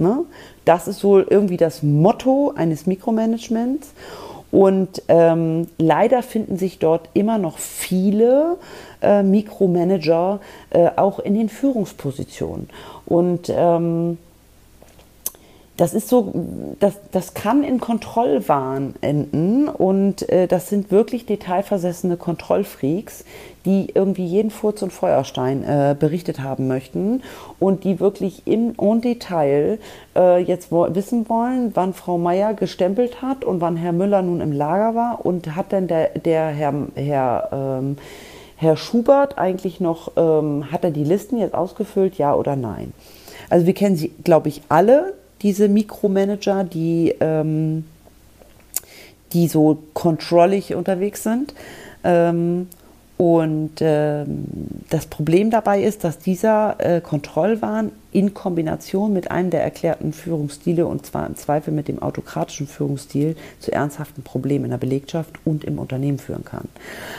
Ne? 0.00 0.24
Das 0.70 0.86
ist 0.86 1.00
so 1.00 1.18
irgendwie 1.18 1.56
das 1.56 1.82
Motto 1.82 2.52
eines 2.54 2.86
Mikromanagements. 2.86 3.92
Und 4.52 5.02
ähm, 5.08 5.66
leider 5.78 6.22
finden 6.22 6.58
sich 6.58 6.78
dort 6.78 7.08
immer 7.12 7.38
noch 7.38 7.58
viele 7.58 8.56
äh, 9.02 9.24
Mikromanager 9.24 10.38
äh, 10.70 10.90
auch 10.94 11.18
in 11.18 11.34
den 11.34 11.48
Führungspositionen. 11.48 12.70
Und 13.04 13.52
ähm, 13.52 14.18
das 15.80 15.94
ist 15.94 16.10
so, 16.10 16.30
das, 16.78 16.92
das 17.10 17.32
kann 17.32 17.64
in 17.64 17.80
Kontrollwahn 17.80 18.96
enden 19.00 19.66
und 19.66 20.28
äh, 20.28 20.46
das 20.46 20.68
sind 20.68 20.90
wirklich 20.90 21.24
detailversessene 21.24 22.18
Kontrollfreaks, 22.18 23.24
die 23.64 23.88
irgendwie 23.94 24.26
jeden 24.26 24.50
Furz 24.50 24.82
und 24.82 24.92
Feuerstein 24.92 25.64
äh, 25.64 25.96
berichtet 25.98 26.40
haben 26.40 26.68
möchten 26.68 27.22
und 27.58 27.84
die 27.84 27.98
wirklich 27.98 28.42
im 28.46 28.74
en 28.78 29.00
Detail 29.00 29.78
äh, 30.14 30.42
jetzt 30.42 30.70
wo 30.70 30.86
wissen 30.94 31.30
wollen, 31.30 31.70
wann 31.72 31.94
Frau 31.94 32.18
Meier 32.18 32.52
gestempelt 32.52 33.22
hat 33.22 33.42
und 33.42 33.62
wann 33.62 33.78
Herr 33.78 33.92
Müller 33.92 34.20
nun 34.20 34.42
im 34.42 34.52
Lager 34.52 34.94
war 34.94 35.24
und 35.24 35.56
hat 35.56 35.72
denn 35.72 35.88
der, 35.88 36.10
der 36.10 36.48
Herr, 36.48 36.74
Herr 36.94 37.48
ähm, 37.52 37.96
Herr 38.56 38.76
Schubert 38.76 39.38
eigentlich 39.38 39.80
noch, 39.80 40.12
ähm, 40.18 40.70
hat 40.70 40.84
er 40.84 40.90
die 40.90 41.04
Listen 41.04 41.38
jetzt 41.38 41.54
ausgefüllt, 41.54 42.18
ja 42.18 42.34
oder 42.34 42.54
nein? 42.54 42.92
Also 43.48 43.64
wir 43.64 43.72
kennen 43.72 43.96
sie, 43.96 44.12
glaube 44.22 44.50
ich, 44.50 44.60
alle, 44.68 45.14
diese 45.42 45.68
Mikromanager, 45.68 46.64
die, 46.64 47.14
ähm, 47.20 47.84
die 49.32 49.48
so 49.48 49.78
controllig 49.94 50.74
unterwegs 50.74 51.22
sind. 51.22 51.54
Ähm, 52.04 52.68
und 53.20 53.72
ähm, 53.82 54.46
das 54.88 55.04
Problem 55.04 55.50
dabei 55.50 55.82
ist, 55.82 56.04
dass 56.04 56.18
dieser 56.18 56.76
äh, 56.78 57.02
Kontrollwahn 57.02 57.92
in 58.12 58.32
Kombination 58.32 59.12
mit 59.12 59.30
einem 59.30 59.50
der 59.50 59.62
erklärten 59.62 60.14
Führungsstile, 60.14 60.86
und 60.86 61.04
zwar 61.04 61.26
im 61.26 61.36
Zweifel 61.36 61.74
mit 61.74 61.88
dem 61.88 62.00
autokratischen 62.00 62.66
Führungsstil, 62.66 63.36
zu 63.58 63.72
ernsthaften 63.72 64.22
Problemen 64.22 64.64
in 64.64 64.70
der 64.70 64.78
Belegschaft 64.78 65.34
und 65.44 65.64
im 65.64 65.78
Unternehmen 65.78 66.18
führen 66.18 66.46
kann. 66.46 66.66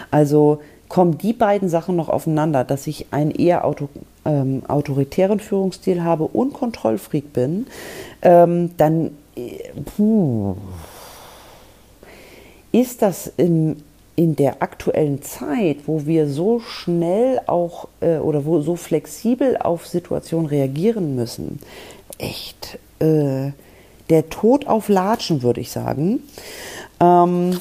Also 0.10 0.62
kommen 0.91 1.17
die 1.17 1.32
beiden 1.32 1.69
Sachen 1.69 1.95
noch 1.95 2.10
aufeinander, 2.10 2.65
dass 2.65 2.86
ich 2.86 3.06
einen 3.12 3.32
eher 3.32 3.63
auto, 3.63 3.88
ähm, 4.25 4.62
autoritären 4.67 5.39
Führungsstil 5.39 6.04
habe 6.04 6.25
und 6.25 6.51
Kontrollfreak 6.51 7.32
bin, 7.32 7.67
ähm, 8.21 8.71
dann 8.75 9.12
äh, 9.38 9.69
puh, 9.95 10.58
ist 12.73 13.01
das 13.01 13.32
im, 13.38 13.77
in 14.17 14.36
der 14.36 14.62
aktuellen 14.62 15.21
Zeit, 15.21 15.77
wo 15.86 16.06
wir 16.06 16.27
so 16.27 16.60
schnell 16.60 17.39
auch 17.47 17.88
äh, 18.01 18.17
oder 18.17 18.43
wo 18.43 18.60
so 18.60 18.75
flexibel 18.75 19.56
auf 19.56 19.88
Situationen 19.88 20.47
reagieren 20.47 21.15
müssen, 21.15 21.60
echt 22.17 22.80
äh, 22.99 23.51
der 24.10 24.30
Tod 24.30 24.67
auf 24.67 24.89
Latschen, 24.89 25.41
würde 25.41 25.62
ich 25.62 25.71
sagen. 25.71 26.19
Ähm, 26.99 27.58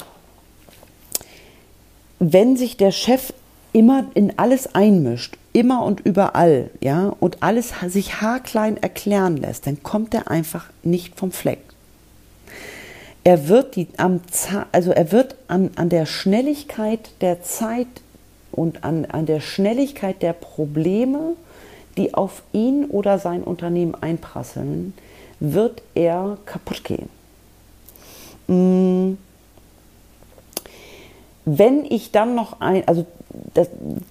wenn 2.20 2.56
sich 2.56 2.76
der 2.76 2.92
Chef 2.92 3.32
immer 3.72 4.04
in 4.14 4.38
alles 4.38 4.74
einmischt, 4.74 5.36
immer 5.52 5.84
und 5.84 6.00
überall, 6.00 6.70
ja, 6.80 7.12
und 7.18 7.42
alles 7.42 7.72
sich 7.88 8.20
haarklein 8.20 8.76
erklären 8.76 9.36
lässt, 9.36 9.66
dann 9.66 9.82
kommt 9.82 10.14
er 10.14 10.30
einfach 10.30 10.66
nicht 10.82 11.18
vom 11.18 11.32
Fleck. 11.32 11.60
Er 13.24 13.48
wird 13.48 13.76
die 13.76 13.88
am 13.96 14.20
also 14.72 14.92
er 14.92 15.12
wird 15.12 15.34
an, 15.48 15.70
an 15.76 15.88
der 15.88 16.06
Schnelligkeit 16.06 17.10
der 17.20 17.42
Zeit 17.42 17.88
und 18.52 18.84
an, 18.84 19.04
an 19.06 19.26
der 19.26 19.40
Schnelligkeit 19.40 20.22
der 20.22 20.32
Probleme, 20.32 21.36
die 21.96 22.14
auf 22.14 22.42
ihn 22.52 22.86
oder 22.86 23.18
sein 23.18 23.42
Unternehmen 23.42 23.94
einprasseln, 23.94 24.94
wird 25.38 25.82
er 25.94 26.38
kaputt 26.44 26.84
gehen. 26.84 27.08
Mmh 28.46 29.16
wenn 31.58 31.84
ich 31.84 32.12
dann 32.12 32.34
noch 32.34 32.60
ein, 32.60 32.86
also 32.86 33.06
das, 33.54 33.68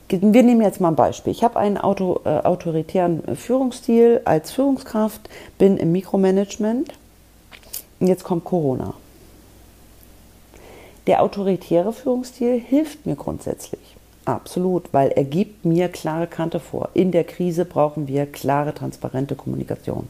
wir 0.10 0.44
nehmen 0.44 0.62
jetzt 0.62 0.82
mal 0.82 0.90
ein 0.90 0.96
Beispiel. 0.96 1.32
Ich 1.32 1.44
habe 1.44 1.58
einen 1.58 1.78
Auto, 1.78 2.22
äh, 2.26 2.30
autoritären 2.30 3.36
Führungsstil 3.36 4.22
als 4.26 4.52
Führungskraft, 4.52 5.30
bin 5.58 5.78
im 5.78 5.92
Mikromanagement. 5.92 6.94
Und 8.00 8.08
jetzt 8.08 8.24
kommt 8.24 8.44
Corona. 8.46 8.94
Der 11.08 11.24
autoritäre 11.24 11.94
Führungsstil 11.94 12.60
hilft 12.60 13.06
mir 13.06 13.16
grundsätzlich. 13.16 13.96
Absolut, 14.26 14.94
weil 14.94 15.10
er 15.10 15.24
gibt 15.24 15.66
mir 15.66 15.88
klare 15.88 16.28
Kante 16.28 16.60
vor. 16.60 16.90
In 16.94 17.12
der 17.12 17.24
Krise 17.24 17.66
brauchen 17.66 18.08
wir 18.08 18.26
klare, 18.26 18.74
transparente 18.74 19.36
Kommunikation. 19.36 20.08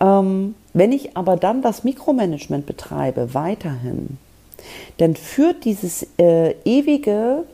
Ähm, 0.00 0.54
wenn 0.72 0.92
ich 0.92 1.16
aber 1.16 1.36
dann 1.36 1.62
das 1.62 1.84
Mikromanagement 1.84 2.66
betreibe, 2.66 3.34
weiterhin, 3.34 4.18
dann 4.98 5.16
führt 5.16 5.64
dieses 5.64 6.06
äh, 6.18 6.54
ewige 6.64 7.44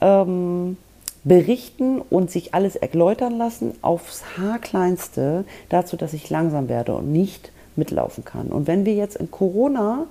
ähm, 0.00 0.76
Berichten 1.24 2.00
und 2.00 2.30
sich 2.30 2.54
alles 2.54 2.76
erläutern 2.76 3.36
lassen 3.36 3.74
aufs 3.82 4.22
Haarkleinste 4.38 5.44
dazu, 5.68 5.96
dass 5.96 6.12
ich 6.12 6.30
langsam 6.30 6.68
werde 6.68 6.94
und 6.94 7.10
nicht 7.10 7.50
mitlaufen 7.74 8.24
kann. 8.24 8.48
Und 8.48 8.66
wenn 8.66 8.84
wir 8.86 8.94
jetzt 8.94 9.16
in 9.16 9.30
Corona 9.30 10.06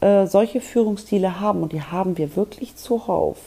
äh, 0.00 0.26
solche 0.26 0.60
Führungsstile 0.60 1.40
haben, 1.40 1.62
und 1.62 1.72
die 1.72 1.82
haben 1.82 2.18
wir 2.18 2.36
wirklich 2.36 2.76
zuhauf, 2.76 3.38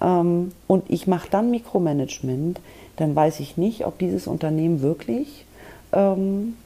ähm, 0.00 0.52
und 0.66 0.84
ich 0.88 1.06
mache 1.06 1.28
dann 1.30 1.50
Mikromanagement, 1.50 2.60
dann 2.96 3.14
weiß 3.14 3.40
ich 3.40 3.56
nicht, 3.56 3.86
ob 3.86 3.98
dieses 3.98 4.26
Unternehmen 4.26 4.82
wirklich 4.82 5.44
ähm, 5.92 6.56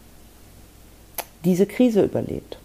diese 1.45 1.67
Krise 1.67 2.03
überlebt 2.03 2.59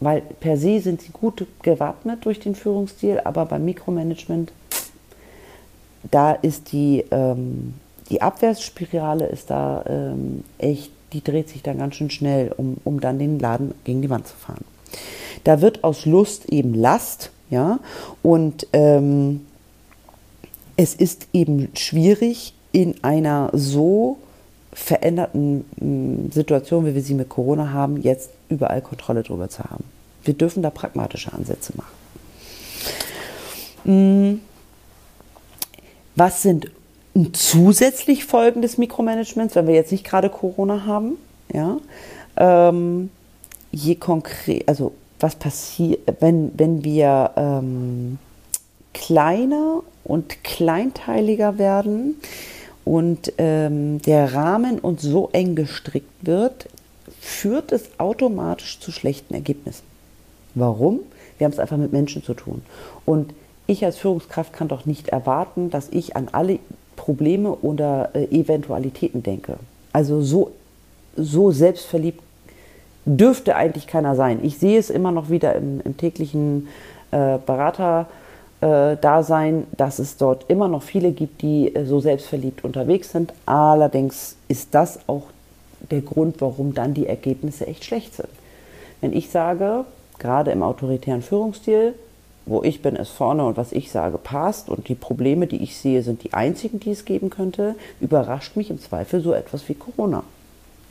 weil 0.00 0.20
per 0.20 0.56
se 0.56 0.80
sind 0.80 1.02
sie 1.02 1.12
gut 1.12 1.46
gewappnet 1.62 2.24
durch 2.24 2.40
den 2.40 2.54
Führungsstil, 2.54 3.20
aber 3.24 3.46
beim 3.46 3.64
Mikromanagement, 3.64 4.52
da 6.10 6.32
ist 6.32 6.72
die, 6.72 7.04
ähm, 7.10 7.74
die 8.10 8.22
Abwärtsspirale 8.22 9.26
ist 9.26 9.50
da 9.50 9.84
ähm, 9.88 10.44
echt, 10.58 10.92
die 11.12 11.22
dreht 11.22 11.48
sich 11.48 11.62
dann 11.62 11.78
ganz 11.78 11.96
schön 11.96 12.10
schnell, 12.10 12.52
um, 12.56 12.76
um 12.84 13.00
dann 13.00 13.18
den 13.18 13.38
Laden 13.38 13.74
gegen 13.84 14.02
die 14.02 14.10
Wand 14.10 14.26
zu 14.26 14.36
fahren. 14.36 14.64
Da 15.44 15.60
wird 15.60 15.84
aus 15.84 16.04
Lust 16.04 16.46
eben 16.46 16.74
Last, 16.74 17.30
ja, 17.50 17.78
und 18.22 18.66
ähm, 18.72 19.46
es 20.76 20.94
ist 20.94 21.28
eben 21.32 21.68
schwierig, 21.74 22.52
in 22.72 23.02
einer 23.02 23.50
so 23.54 24.18
veränderten 24.76 25.64
mm, 25.80 26.30
Situation, 26.32 26.84
wie 26.84 26.94
wir 26.94 27.02
sie 27.02 27.14
mit 27.14 27.30
Corona 27.30 27.72
haben, 27.72 28.02
jetzt 28.02 28.30
überall 28.50 28.82
Kontrolle 28.82 29.22
drüber 29.22 29.48
zu 29.48 29.64
haben. 29.64 29.84
Wir 30.22 30.34
dürfen 30.34 30.62
da 30.62 30.68
pragmatische 30.70 31.32
Ansätze 31.32 31.72
machen. 31.76 31.94
Mm. 33.84 34.40
Was 36.14 36.42
sind 36.42 36.70
zusätzlich 37.32 38.26
Folgen 38.26 38.60
des 38.60 38.76
Mikromanagements, 38.76 39.54
wenn 39.54 39.66
wir 39.66 39.74
jetzt 39.74 39.92
nicht 39.92 40.04
gerade 40.04 40.28
Corona 40.28 40.84
haben? 40.84 41.16
Ja, 41.52 41.78
ähm, 42.36 43.10
je 43.72 43.94
konkret, 43.94 44.68
also 44.68 44.92
was 45.20 45.36
passiert, 45.36 46.00
wenn, 46.20 46.52
wenn 46.58 46.84
wir 46.84 47.30
ähm, 47.36 48.18
kleiner 48.92 49.82
und 50.04 50.44
kleinteiliger 50.44 51.58
werden, 51.58 52.16
und 52.86 53.32
ähm, 53.38 54.00
der 54.02 54.32
Rahmen 54.32 54.78
uns 54.78 55.02
so 55.02 55.28
eng 55.32 55.56
gestrickt 55.56 56.24
wird, 56.24 56.68
führt 57.20 57.72
es 57.72 57.90
automatisch 57.98 58.78
zu 58.78 58.92
schlechten 58.92 59.34
Ergebnissen. 59.34 59.82
Warum? 60.54 61.00
Wir 61.36 61.46
haben 61.46 61.52
es 61.52 61.58
einfach 61.58 61.78
mit 61.78 61.92
Menschen 61.92 62.22
zu 62.22 62.32
tun. 62.32 62.62
Und 63.04 63.34
ich 63.66 63.84
als 63.84 63.96
Führungskraft 63.96 64.52
kann 64.52 64.68
doch 64.68 64.86
nicht 64.86 65.08
erwarten, 65.08 65.68
dass 65.68 65.88
ich 65.88 66.14
an 66.14 66.28
alle 66.30 66.60
Probleme 66.94 67.56
oder 67.56 68.10
äh, 68.14 68.24
Eventualitäten 68.26 69.24
denke. 69.24 69.58
Also 69.92 70.22
so, 70.22 70.52
so 71.16 71.50
selbstverliebt 71.50 72.22
dürfte 73.04 73.56
eigentlich 73.56 73.88
keiner 73.88 74.14
sein. 74.14 74.38
Ich 74.44 74.58
sehe 74.58 74.78
es 74.78 74.90
immer 74.90 75.10
noch 75.10 75.28
wieder 75.28 75.56
im, 75.56 75.80
im 75.80 75.96
täglichen 75.96 76.68
äh, 77.10 77.38
Berater 77.44 78.06
äh, 78.66 78.96
Dasein, 78.96 79.66
dass 79.76 80.00
es 80.00 80.16
dort 80.16 80.50
immer 80.50 80.66
noch 80.66 80.82
viele 80.82 81.12
gibt, 81.12 81.42
die 81.42 81.72
äh, 81.74 81.84
so 81.84 82.00
selbstverliebt 82.00 82.64
unterwegs 82.64 83.12
sind. 83.12 83.32
Allerdings 83.46 84.36
ist 84.48 84.74
das 84.74 84.98
auch 85.06 85.24
der 85.90 86.00
Grund, 86.00 86.40
warum 86.40 86.74
dann 86.74 86.92
die 86.92 87.06
Ergebnisse 87.06 87.66
echt 87.66 87.84
schlecht 87.84 88.14
sind. 88.14 88.28
Wenn 89.00 89.12
ich 89.12 89.30
sage, 89.30 89.84
gerade 90.18 90.50
im 90.50 90.64
autoritären 90.64 91.22
Führungsstil, 91.22 91.94
wo 92.44 92.62
ich 92.62 92.82
bin, 92.82 92.96
ist 92.96 93.10
vorne 93.10 93.44
und 93.44 93.56
was 93.56 93.72
ich 93.72 93.90
sage 93.90 94.18
passt 94.18 94.68
und 94.68 94.88
die 94.88 94.94
Probleme, 94.94 95.46
die 95.46 95.62
ich 95.62 95.76
sehe, 95.76 96.02
sind 96.02 96.24
die 96.24 96.32
einzigen, 96.32 96.80
die 96.80 96.90
es 96.90 97.04
geben 97.04 97.30
könnte, 97.30 97.76
überrascht 98.00 98.56
mich 98.56 98.70
im 98.70 98.80
Zweifel 98.80 99.20
so 99.20 99.32
etwas 99.32 99.68
wie 99.68 99.74
Corona. 99.74 100.24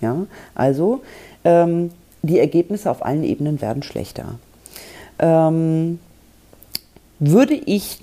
Ja, 0.01 0.27
also 0.53 1.01
ähm, 1.43 1.91
die 2.21 2.39
Ergebnisse 2.39 2.89
auf 2.89 3.05
allen 3.05 3.23
Ebenen 3.23 3.61
werden 3.61 3.83
schlechter. 3.83 4.35
Ähm, 5.19 5.99
würde 7.19 7.53
ich 7.53 7.99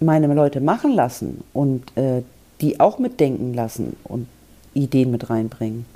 meine 0.00 0.32
Leute 0.32 0.60
machen 0.60 0.92
lassen 0.92 1.42
und 1.52 1.96
äh, 1.96 2.22
die 2.60 2.80
auch 2.80 2.98
mitdenken 2.98 3.54
lassen 3.54 3.96
und 4.04 4.26
Ideen 4.74 5.10
mit 5.10 5.30
reinbringen, 5.30 5.86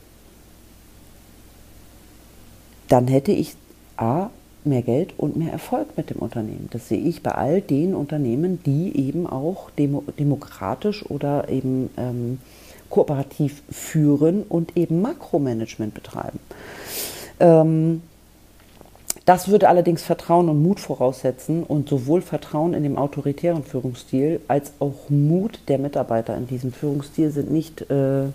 dann 2.88 3.06
hätte 3.06 3.32
ich 3.32 3.54
A, 3.96 4.30
mehr 4.64 4.82
Geld 4.82 5.14
und 5.16 5.36
mehr 5.36 5.52
Erfolg 5.52 5.96
mit 5.96 6.10
dem 6.10 6.18
Unternehmen. 6.18 6.68
Das 6.72 6.88
sehe 6.88 7.00
ich 7.00 7.22
bei 7.22 7.32
all 7.32 7.60
den 7.60 7.94
Unternehmen, 7.94 8.62
die 8.64 8.96
eben 8.96 9.26
auch 9.26 9.70
demo 9.70 10.04
demokratisch 10.18 11.04
oder 11.08 11.48
eben 11.48 11.90
ähm, 11.96 12.38
kooperativ 12.90 13.62
führen 13.70 14.42
und 14.42 14.76
eben 14.76 15.02
Makromanagement 15.02 15.94
betreiben. 15.94 16.38
Ähm, 17.40 18.02
das 19.28 19.48
würde 19.48 19.68
allerdings 19.68 20.02
Vertrauen 20.02 20.48
und 20.48 20.62
Mut 20.62 20.80
voraussetzen 20.80 21.62
und 21.62 21.86
sowohl 21.86 22.22
Vertrauen 22.22 22.72
in 22.72 22.82
dem 22.82 22.96
autoritären 22.96 23.62
Führungsstil 23.62 24.40
als 24.48 24.72
auch 24.78 25.10
Mut 25.10 25.60
der 25.68 25.76
Mitarbeiter 25.76 26.34
in 26.34 26.46
diesem 26.46 26.72
Führungsstil 26.72 27.30
sind 27.30 27.50
nicht, 27.50 27.82
äh, 27.90 28.28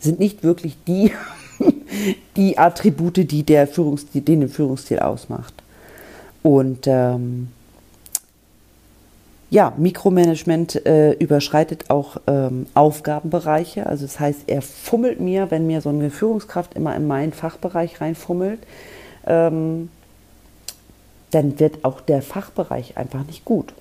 sind 0.00 0.18
nicht 0.18 0.42
wirklich 0.42 0.76
die, 0.88 1.12
die 2.36 2.58
Attribute, 2.58 3.18
die 3.18 3.44
der 3.44 3.68
Führungsstil, 3.68 4.22
den, 4.22 4.40
den 4.40 4.48
Führungsstil 4.48 4.98
ausmacht. 4.98 5.54
Und 6.42 6.88
ähm, 6.88 7.46
ja, 9.48 9.72
Mikromanagement 9.76 10.86
äh, 10.86 11.12
überschreitet 11.12 11.88
auch 11.88 12.16
ähm, 12.26 12.66
Aufgabenbereiche. 12.74 13.86
Also 13.86 14.06
das 14.06 14.18
heißt, 14.18 14.40
er 14.48 14.62
fummelt 14.62 15.20
mir, 15.20 15.52
wenn 15.52 15.68
mir 15.68 15.80
so 15.80 15.90
eine 15.90 16.10
Führungskraft 16.10 16.74
immer 16.74 16.96
in 16.96 17.06
meinen 17.06 17.32
Fachbereich 17.32 18.00
reinfummelt, 18.00 18.58
ähm, 19.24 19.88
dann 21.30 21.58
wird 21.60 21.84
auch 21.84 22.00
der 22.00 22.22
Fachbereich 22.22 22.96
einfach 22.96 23.24
nicht 23.26 23.44
gut. 23.44 23.72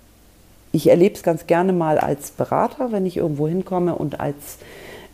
Ich 0.71 0.89
erlebe 0.89 1.15
es 1.15 1.23
ganz 1.23 1.47
gerne 1.47 1.73
mal 1.73 1.97
als 1.97 2.31
Berater, 2.31 2.91
wenn 2.91 3.05
ich 3.05 3.17
irgendwo 3.17 3.47
hinkomme 3.47 3.95
und 3.95 4.19
als 4.19 4.59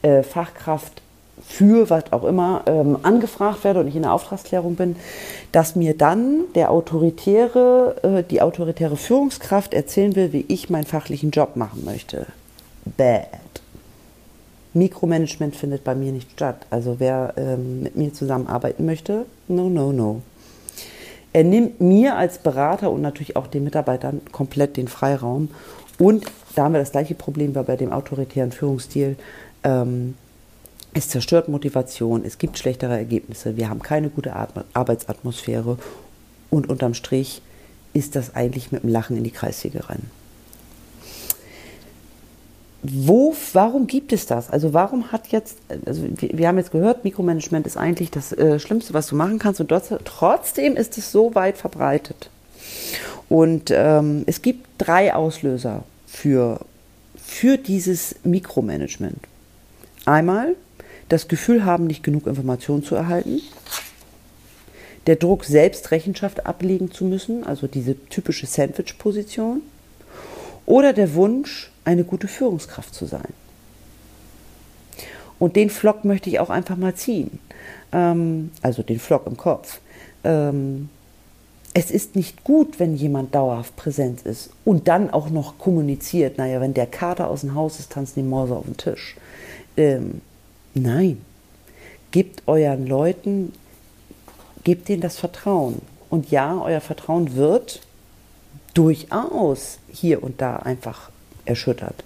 äh, 0.01 0.21
Fachkraft 0.21 1.01
für 1.47 1.89
was 1.89 2.11
auch 2.11 2.23
immer 2.23 2.63
ähm, 2.65 2.97
angefragt 3.03 3.63
werde 3.63 3.81
und 3.81 3.87
ich 3.87 3.95
in 3.95 4.03
der 4.03 4.13
Auftragsklärung 4.13 4.75
bin, 4.75 4.95
dass 5.51 5.75
mir 5.75 5.95
dann 5.95 6.41
der 6.55 6.71
autoritäre, 6.71 7.95
äh, 8.03 8.23
die 8.23 8.41
autoritäre 8.41 8.97
Führungskraft 8.97 9.73
erzählen 9.73 10.15
will, 10.15 10.33
wie 10.33 10.45
ich 10.47 10.69
meinen 10.69 10.85
fachlichen 10.85 11.31
Job 11.31 11.55
machen 11.55 11.83
möchte. 11.85 12.27
Bad. 12.97 13.27
Mikromanagement 14.73 15.55
findet 15.55 15.83
bei 15.83 15.95
mir 15.95 16.11
nicht 16.11 16.31
statt. 16.31 16.65
Also 16.69 16.95
wer 16.99 17.33
ähm, 17.37 17.83
mit 17.83 17.95
mir 17.95 18.13
zusammenarbeiten 18.13 18.85
möchte, 18.85 19.25
no, 19.47 19.69
no, 19.69 19.91
no. 19.91 20.21
Er 21.35 21.43
nimmt 21.43 21.81
mir 21.81 22.15
als 22.15 22.37
Berater 22.37 22.89
und 22.89 23.01
natürlich 23.01 23.35
auch 23.35 23.47
den 23.47 23.65
Mitarbeitern 23.65 24.21
komplett 24.31 24.77
den 24.77 24.87
Freiraum. 24.87 25.49
Und 25.99 26.23
da 26.55 26.63
haben 26.63 26.71
wir 26.71 26.79
das 26.79 26.93
gleiche 26.93 27.13
Problem 27.13 27.53
wie 27.53 27.63
bei 27.63 27.75
dem 27.75 27.91
autoritären 27.91 28.53
Führungsstil. 28.53 29.17
Ähm, 29.61 30.13
es 30.93 31.09
zerstört 31.09 31.49
Motivation, 31.49 32.23
es 32.23 32.37
gibt 32.37 32.57
schlechtere 32.57 32.95
Ergebnisse, 32.95 33.57
wir 33.57 33.69
haben 33.69 33.81
keine 33.81 34.07
gute 34.07 34.33
Arbeitsatmosphäre 34.73 35.77
und 36.51 36.69
unterm 36.69 36.93
Strich 36.93 37.41
ist 37.91 38.15
das 38.15 38.33
eigentlich 38.33 38.71
mit 38.71 38.83
dem 38.83 38.89
Lachen 38.89 39.17
in 39.17 39.25
die 39.25 39.31
Kreissäge 39.31 39.89
rennen. 39.89 40.09
Wo, 42.91 43.35
warum 43.53 43.87
gibt 43.87 44.11
es 44.13 44.25
das? 44.25 44.49
Also 44.49 44.73
warum 44.73 45.11
hat 45.11 45.27
jetzt, 45.27 45.57
also 45.85 46.03
wir, 46.03 46.37
wir 46.37 46.47
haben 46.47 46.57
jetzt 46.57 46.71
gehört, 46.71 47.03
Mikromanagement 47.03 47.65
ist 47.65 47.77
eigentlich 47.77 48.11
das 48.11 48.31
äh, 48.33 48.59
Schlimmste, 48.59 48.93
was 48.93 49.07
du 49.07 49.15
machen 49.15 49.39
kannst 49.39 49.61
und 49.61 49.71
dort, 49.71 49.85
trotzdem 50.05 50.75
ist 50.75 50.97
es 50.97 51.11
so 51.11 51.35
weit 51.35 51.57
verbreitet. 51.57 52.29
Und 53.29 53.71
ähm, 53.71 54.23
es 54.27 54.41
gibt 54.41 54.67
drei 54.77 55.13
Auslöser 55.13 55.83
für, 56.05 56.59
für 57.15 57.57
dieses 57.57 58.15
Mikromanagement. 58.23 59.19
Einmal 60.05 60.55
das 61.09 61.27
Gefühl 61.27 61.65
haben, 61.65 61.87
nicht 61.87 62.03
genug 62.03 62.27
Informationen 62.27 62.83
zu 62.83 62.95
erhalten, 62.95 63.41
der 65.07 65.15
Druck, 65.15 65.45
selbst 65.45 65.91
Rechenschaft 65.91 66.45
ablegen 66.45 66.91
zu 66.91 67.05
müssen, 67.05 67.43
also 67.43 67.67
diese 67.67 67.95
typische 68.09 68.47
Sandwich-Position, 68.47 69.61
oder 70.65 70.93
der 70.93 71.13
Wunsch, 71.13 71.71
eine 71.84 72.04
gute 72.04 72.28
Führungskraft 72.28 72.93
zu 72.93 73.06
sein. 73.06 73.34
Und 75.38 75.56
den 75.56 75.69
Flock 75.69 76.06
möchte 76.06 76.30
ich 76.30 76.39
auch 76.39 76.49
einfach 76.49 76.78
mal 76.78 76.95
ziehen, 76.95 77.39
ähm, 77.91 78.51
also 78.62 78.84
den 78.84 78.99
Flock 78.99 79.28
im 79.28 79.38
Kopf. 79.38 79.80
Ähm, 80.23 80.89
es 81.73 81.91
ist 81.91 82.15
nicht 82.15 82.45
gut, 82.45 82.80
wenn 82.80 82.95
jemand 82.95 83.36
dauerhaft 83.36 83.75
präsent 83.75 84.21
ist 84.21 84.49
und 84.63 84.88
dann 84.88 85.10
auch 85.10 85.30
noch 85.30 85.58
kommuniziert. 85.58 86.38
Naja, 86.38 86.62
wenn 86.62 86.73
der 86.73 86.88
Kater 86.88 87.30
aus 87.30 87.41
dem 87.41 87.54
Haus 87.54 87.80
ist, 87.80 87.91
tanzen 87.91 88.21
die 88.21 88.30
Mäuse 88.30 88.56
auf 88.56 88.63
den 88.63 88.78
Tisch. 88.78 89.17
Ähm, 89.75 90.21
Nein. 90.75 91.21
Gebt 92.12 92.43
euren 92.47 92.86
Leuten, 92.86 93.54
gebt 94.63 94.89
ihnen 94.89 95.01
das 95.01 95.17
Vertrauen. 95.17 95.82
Und 96.10 96.32
ja, 96.32 96.62
euer 96.62 96.82
Vertrauen 96.82 97.36
wird 97.36 97.82
durchaus 98.75 99.79
hier 99.91 100.21
und 100.21 100.41
da 100.41 100.57
einfach 100.57 101.09
erschüttert. 101.45 102.03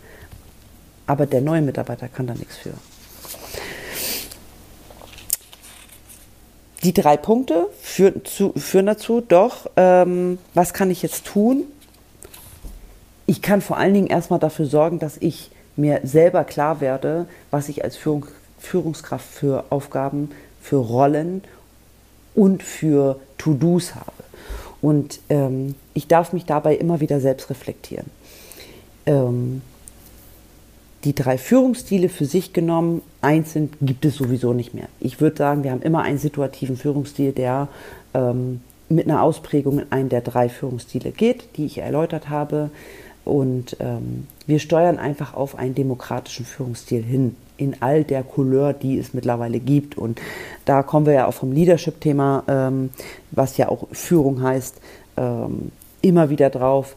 Aber 1.05 1.25
der 1.25 1.41
neue 1.41 1.61
Mitarbeiter 1.61 2.07
kann 2.07 2.27
da 2.27 2.33
nichts 2.33 2.55
für. 2.55 2.73
Die 6.83 6.93
drei 6.93 7.17
Punkte 7.17 7.67
führen, 7.81 8.23
zu, 8.23 8.53
führen 8.53 8.85
dazu, 8.85 9.19
doch, 9.19 9.69
ähm, 9.75 10.37
was 10.53 10.73
kann 10.73 10.89
ich 10.89 11.01
jetzt 11.01 11.25
tun? 11.25 11.65
Ich 13.25 13.41
kann 13.41 13.61
vor 13.61 13.75
allen 13.75 13.93
Dingen 13.93 14.07
erstmal 14.07 14.39
dafür 14.39 14.65
sorgen, 14.65 14.99
dass 14.99 15.17
ich 15.17 15.51
mir 15.75 15.99
selber 16.03 16.45
klar 16.45 16.79
werde, 16.79 17.27
was 17.51 17.67
ich 17.67 17.83
als 17.83 17.97
Führungskraft 17.97 18.39
Führungskraft 18.59 19.25
für 19.25 19.65
Aufgaben, 19.69 20.31
für 20.61 20.77
Rollen 20.77 21.43
und 22.35 22.61
für 22.61 23.19
To-Dos 23.37 23.95
habe. 23.95 24.11
Und 24.81 25.19
ähm, 25.29 25.75
ich 25.93 26.07
darf 26.07 26.33
mich 26.33 26.45
dabei 26.45 26.75
immer 26.75 26.99
wieder 26.99 27.19
selbst 27.19 27.49
reflektieren. 27.49 28.05
Ähm, 29.05 29.61
die 31.03 31.15
drei 31.15 31.37
Führungsstile 31.37 32.09
für 32.09 32.25
sich 32.25 32.51
genommen, 32.53 33.01
einzeln 33.21 33.71
gibt 33.81 34.05
es 34.05 34.15
sowieso 34.15 34.53
nicht 34.53 34.73
mehr. 34.73 34.87
Ich 34.99 35.21
würde 35.21 35.37
sagen, 35.37 35.63
wir 35.63 35.71
haben 35.71 35.81
immer 35.81 36.01
einen 36.01 36.17
situativen 36.17 36.75
Führungsstil, 36.75 37.31
der 37.31 37.69
ähm, 38.13 38.61
mit 38.89 39.07
einer 39.07 39.21
Ausprägung 39.21 39.79
in 39.79 39.91
einen 39.91 40.09
der 40.09 40.21
drei 40.21 40.49
Führungsstile 40.49 41.11
geht, 41.11 41.57
die 41.57 41.65
ich 41.65 41.77
erläutert 41.77 42.29
habe. 42.29 42.69
Und 43.23 43.77
ähm, 43.79 44.27
wir 44.45 44.59
steuern 44.59 44.97
einfach 44.97 45.33
auf 45.33 45.57
einen 45.57 45.75
demokratischen 45.75 46.45
Führungsstil 46.45 47.03
hin 47.03 47.35
in 47.59 47.81
all 47.81 48.03
der 48.03 48.23
Couleur, 48.23 48.73
die 48.73 48.97
es 48.97 49.13
mittlerweile 49.13 49.59
gibt. 49.59 49.97
Und 49.97 50.21
da 50.65 50.83
kommen 50.83 51.05
wir 51.05 51.13
ja 51.13 51.27
auch 51.27 51.33
vom 51.33 51.51
Leadership-Thema, 51.51 52.43
ähm, 52.47 52.89
was 53.31 53.57
ja 53.57 53.69
auch 53.69 53.87
Führung 53.91 54.41
heißt, 54.41 54.79
ähm, 55.17 55.71
immer 56.01 56.29
wieder 56.29 56.49
drauf. 56.49 56.95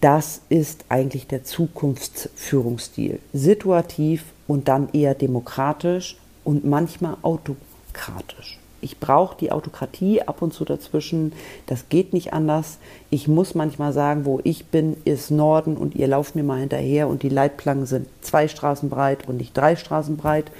Das 0.00 0.42
ist 0.48 0.84
eigentlich 0.88 1.26
der 1.26 1.44
Zukunftsführungsstil. 1.44 3.18
Situativ 3.32 4.24
und 4.46 4.68
dann 4.68 4.88
eher 4.92 5.14
demokratisch 5.14 6.16
und 6.44 6.64
manchmal 6.64 7.16
autokratisch 7.22 8.58
ich 8.80 8.98
brauche 8.98 9.36
die 9.36 9.50
Autokratie 9.50 10.22
ab 10.22 10.42
und 10.42 10.52
zu 10.52 10.64
dazwischen. 10.64 11.32
Das 11.66 11.88
geht 11.88 12.12
nicht 12.12 12.32
anders. 12.32 12.78
Ich 13.10 13.26
muss 13.26 13.54
manchmal 13.54 13.92
sagen, 13.92 14.24
wo 14.24 14.40
ich 14.44 14.66
bin, 14.66 14.96
ist 15.04 15.30
Norden 15.30 15.76
und 15.76 15.94
ihr 15.94 16.06
lauft 16.06 16.36
mir 16.36 16.44
mal 16.44 16.60
hinterher 16.60 17.08
und 17.08 17.22
die 17.22 17.28
Leitplanken 17.28 17.86
sind 17.86 18.08
zwei 18.20 18.48
Straßen 18.48 18.88
breit 18.88 19.28
und 19.28 19.38
nicht 19.38 19.56
drei 19.56 19.76
Straßen 19.76 20.16
breit. 20.16 20.50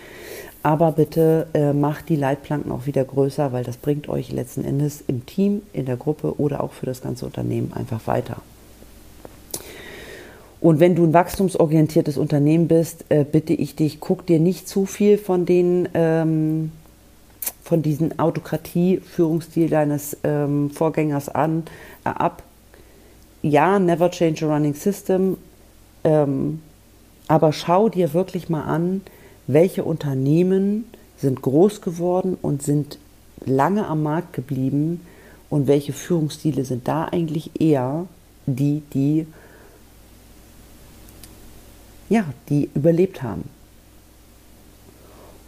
Aber 0.62 0.92
bitte 0.92 1.46
äh, 1.54 1.72
macht 1.72 2.08
die 2.08 2.16
Leitplanken 2.16 2.72
auch 2.72 2.86
wieder 2.86 3.04
größer, 3.04 3.52
weil 3.52 3.62
das 3.62 3.76
bringt 3.76 4.08
euch 4.08 4.32
letzten 4.32 4.64
Endes 4.64 5.02
im 5.06 5.24
Team, 5.24 5.62
in 5.72 5.86
der 5.86 5.96
Gruppe 5.96 6.40
oder 6.40 6.62
auch 6.62 6.72
für 6.72 6.86
das 6.86 7.00
ganze 7.00 7.26
Unternehmen 7.26 7.72
einfach 7.72 8.06
weiter. 8.06 8.38
Und 10.60 10.80
wenn 10.80 10.96
du 10.96 11.04
ein 11.04 11.12
wachstumsorientiertes 11.12 12.18
Unternehmen 12.18 12.66
bist, 12.66 13.04
äh, 13.10 13.24
bitte 13.24 13.52
ich 13.52 13.76
dich, 13.76 14.00
guck 14.00 14.26
dir 14.26 14.40
nicht 14.40 14.68
zu 14.68 14.86
viel 14.86 15.16
von 15.16 15.46
den 15.46 15.88
ähm, 15.94 16.72
von 17.68 17.82
diesem 17.82 18.18
Autokratie-Führungsstil 18.18 19.68
deines 19.68 20.16
ähm, 20.24 20.70
Vorgängers 20.70 21.28
an, 21.28 21.64
äh, 22.06 22.08
ab. 22.08 22.42
Ja, 23.42 23.78
never 23.78 24.10
change 24.10 24.46
a 24.46 24.54
running 24.54 24.72
system, 24.72 25.36
ähm, 26.02 26.62
aber 27.28 27.52
schau 27.52 27.90
dir 27.90 28.14
wirklich 28.14 28.48
mal 28.48 28.62
an, 28.62 29.02
welche 29.46 29.84
Unternehmen 29.84 30.86
sind 31.18 31.42
groß 31.42 31.82
geworden 31.82 32.38
und 32.40 32.62
sind 32.62 32.98
lange 33.44 33.86
am 33.86 34.02
Markt 34.02 34.32
geblieben 34.32 35.02
und 35.50 35.66
welche 35.66 35.92
Führungsstile 35.92 36.64
sind 36.64 36.88
da 36.88 37.04
eigentlich 37.04 37.60
eher 37.60 38.06
die, 38.46 38.82
die 38.94 39.26
ja, 42.08 42.24
die 42.48 42.70
überlebt 42.74 43.22
haben. 43.22 43.57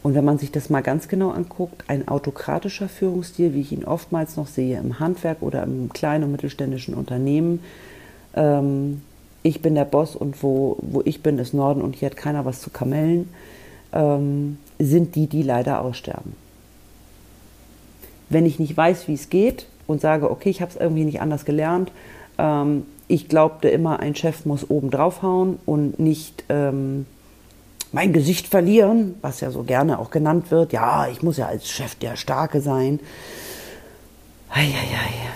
Und 0.02 0.14
wenn 0.14 0.24
man 0.24 0.38
sich 0.38 0.50
das 0.50 0.70
mal 0.70 0.80
ganz 0.80 1.08
genau 1.08 1.30
anguckt, 1.30 1.84
ein 1.88 2.08
autokratischer 2.08 2.88
Führungsstil, 2.88 3.54
wie 3.54 3.60
ich 3.60 3.72
ihn 3.72 3.84
oftmals 3.84 4.36
noch 4.36 4.46
sehe 4.46 4.78
im 4.78 4.98
Handwerk 4.98 5.42
oder 5.42 5.62
im 5.62 5.90
kleinen 5.92 6.24
und 6.24 6.32
mittelständischen 6.32 6.94
Unternehmen, 6.94 7.60
ähm, 8.34 9.02
ich 9.42 9.62
bin 9.62 9.74
der 9.74 9.84
Boss 9.84 10.16
und 10.16 10.42
wo, 10.42 10.76
wo 10.80 11.02
ich 11.04 11.22
bin, 11.22 11.38
ist 11.38 11.54
Norden 11.54 11.82
und 11.82 11.96
hier 11.96 12.10
hat 12.10 12.16
keiner 12.16 12.44
was 12.44 12.60
zu 12.60 12.70
kamellen, 12.70 13.28
ähm, 13.92 14.58
sind 14.78 15.14
die, 15.14 15.26
die 15.26 15.42
leider 15.42 15.82
aussterben. 15.82 16.34
wenn 18.30 18.46
ich 18.46 18.58
nicht 18.58 18.76
weiß, 18.76 19.08
wie 19.08 19.14
es 19.14 19.28
geht 19.28 19.66
und 19.86 20.00
sage, 20.00 20.30
okay, 20.30 20.48
ich 20.48 20.62
habe 20.62 20.70
es 20.70 20.76
irgendwie 20.76 21.04
nicht 21.04 21.20
anders 21.20 21.44
gelernt. 21.44 21.92
Ähm, 22.38 22.84
ich 23.08 23.28
glaubte 23.28 23.68
immer, 23.68 24.00
ein 24.00 24.14
Chef 24.14 24.46
muss 24.46 24.70
oben 24.70 24.90
draufhauen 24.90 25.58
und 25.66 25.98
nicht 25.98 26.44
ähm, 26.48 27.06
mein 27.92 28.12
Gesicht 28.12 28.46
verlieren, 28.46 29.16
was 29.20 29.40
ja 29.40 29.50
so 29.50 29.62
gerne 29.62 29.98
auch 29.98 30.10
genannt 30.10 30.50
wird. 30.50 30.72
Ja, 30.72 31.08
ich 31.08 31.22
muss 31.22 31.36
ja 31.36 31.46
als 31.46 31.68
Chef 31.68 31.94
der 31.96 32.16
Starke 32.16 32.60
sein. 32.60 33.00
Eieiei. 34.48 35.30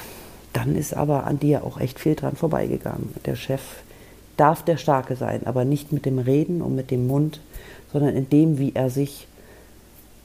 Dann 0.53 0.77
ist 0.77 0.95
aber 0.95 1.25
an 1.25 1.41
dir 1.41 1.65
auch 1.65 1.81
echt 1.81 1.99
viel 1.99 2.15
dran 2.15 2.37
vorbeigegangen. 2.37 3.13
Der 3.27 3.35
Chef 3.35 3.61
darf 4.37 4.65
der 4.65 4.77
Starke 4.77 5.17
sein, 5.17 5.47
aber 5.47 5.65
nicht 5.65 5.93
mit 5.93 6.07
dem 6.07 6.19
Reden 6.19 6.63
und 6.63 6.77
mit 6.77 6.91
dem 6.91 7.07
Mund, 7.07 7.41
sondern 7.93 8.15
in 8.15 8.29
dem, 8.29 8.59
wie 8.59 8.73
er 8.75 8.91
sich 8.91 9.27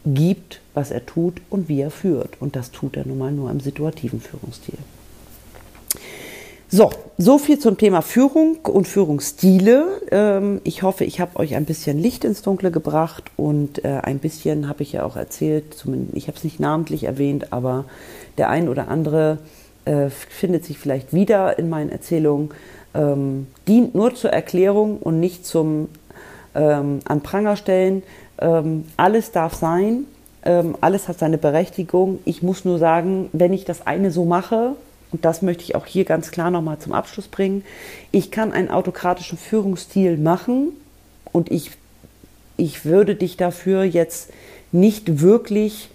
gibt, 0.05 0.61
was 0.73 0.91
er 0.91 1.05
tut 1.05 1.41
und 1.49 1.67
wie 1.67 1.81
er 1.81 1.91
führt. 1.91 2.41
Und 2.41 2.55
das 2.55 2.71
tut 2.71 2.95
er 2.95 3.07
nun 3.07 3.17
mal 3.17 3.31
nur 3.31 3.49
im 3.49 3.59
situativen 3.59 4.21
Führungsstil. 4.21 4.77
So, 6.71 6.91
so 7.17 7.39
viel 7.39 7.57
zum 7.57 7.79
Thema 7.79 8.03
Führung 8.03 8.57
und 8.57 8.87
Führungsstile. 8.87 9.87
Ähm, 10.11 10.61
ich 10.63 10.83
hoffe, 10.83 11.03
ich 11.03 11.19
habe 11.19 11.39
euch 11.39 11.55
ein 11.55 11.65
bisschen 11.65 11.97
Licht 11.97 12.23
ins 12.23 12.43
Dunkle 12.43 12.69
gebracht 12.69 13.23
und 13.37 13.83
äh, 13.83 14.01
ein 14.03 14.19
bisschen 14.19 14.69
habe 14.69 14.83
ich 14.83 14.91
ja 14.91 15.03
auch 15.03 15.15
erzählt, 15.15 15.73
zumindest 15.73 16.15
ich 16.15 16.27
habe 16.27 16.37
es 16.37 16.43
nicht 16.43 16.59
namentlich 16.59 17.05
erwähnt, 17.05 17.51
aber 17.53 17.85
der 18.37 18.49
ein 18.49 18.69
oder 18.69 18.87
andere 18.87 19.39
äh, 19.85 20.09
findet 20.11 20.63
sich 20.63 20.77
vielleicht 20.77 21.11
wieder 21.11 21.57
in 21.57 21.69
meinen 21.69 21.89
Erzählungen, 21.89 22.51
ähm, 22.93 23.47
dient 23.67 23.95
nur 23.95 24.13
zur 24.13 24.29
Erklärung 24.29 24.97
und 24.97 25.19
nicht 25.19 25.47
zum 25.47 25.89
ähm, 26.53 26.99
an 27.03 27.21
Pranger 27.21 27.55
stellen. 27.55 28.03
Ähm, 28.37 28.85
alles 28.95 29.31
darf 29.31 29.55
sein, 29.55 30.05
alles 30.79 31.09
hat 31.09 31.19
seine 31.19 31.37
Berechtigung. 31.37 32.19
Ich 32.23 32.41
muss 32.41 32.63
nur 32.63 32.79
sagen, 32.79 33.29
wenn 33.33 33.51
ich 33.51 33.65
das 33.65 33.85
eine 33.85 34.09
so 34.09 34.23
mache, 34.23 34.75
und 35.11 35.25
das 35.25 35.41
möchte 35.41 35.63
ich 35.63 35.75
auch 35.75 35.85
hier 35.85 36.05
ganz 36.05 36.31
klar 36.31 36.51
nochmal 36.51 36.79
zum 36.79 36.93
Abschluss 36.93 37.27
bringen, 37.27 37.63
ich 38.11 38.31
kann 38.31 38.51
einen 38.51 38.69
autokratischen 38.69 39.37
Führungsstil 39.37 40.17
machen 40.17 40.73
und 41.31 41.51
ich, 41.51 41.71
ich 42.57 42.85
würde 42.85 43.15
dich 43.15 43.37
dafür 43.37 43.83
jetzt 43.83 44.31
nicht 44.71 45.21
wirklich, 45.21 45.89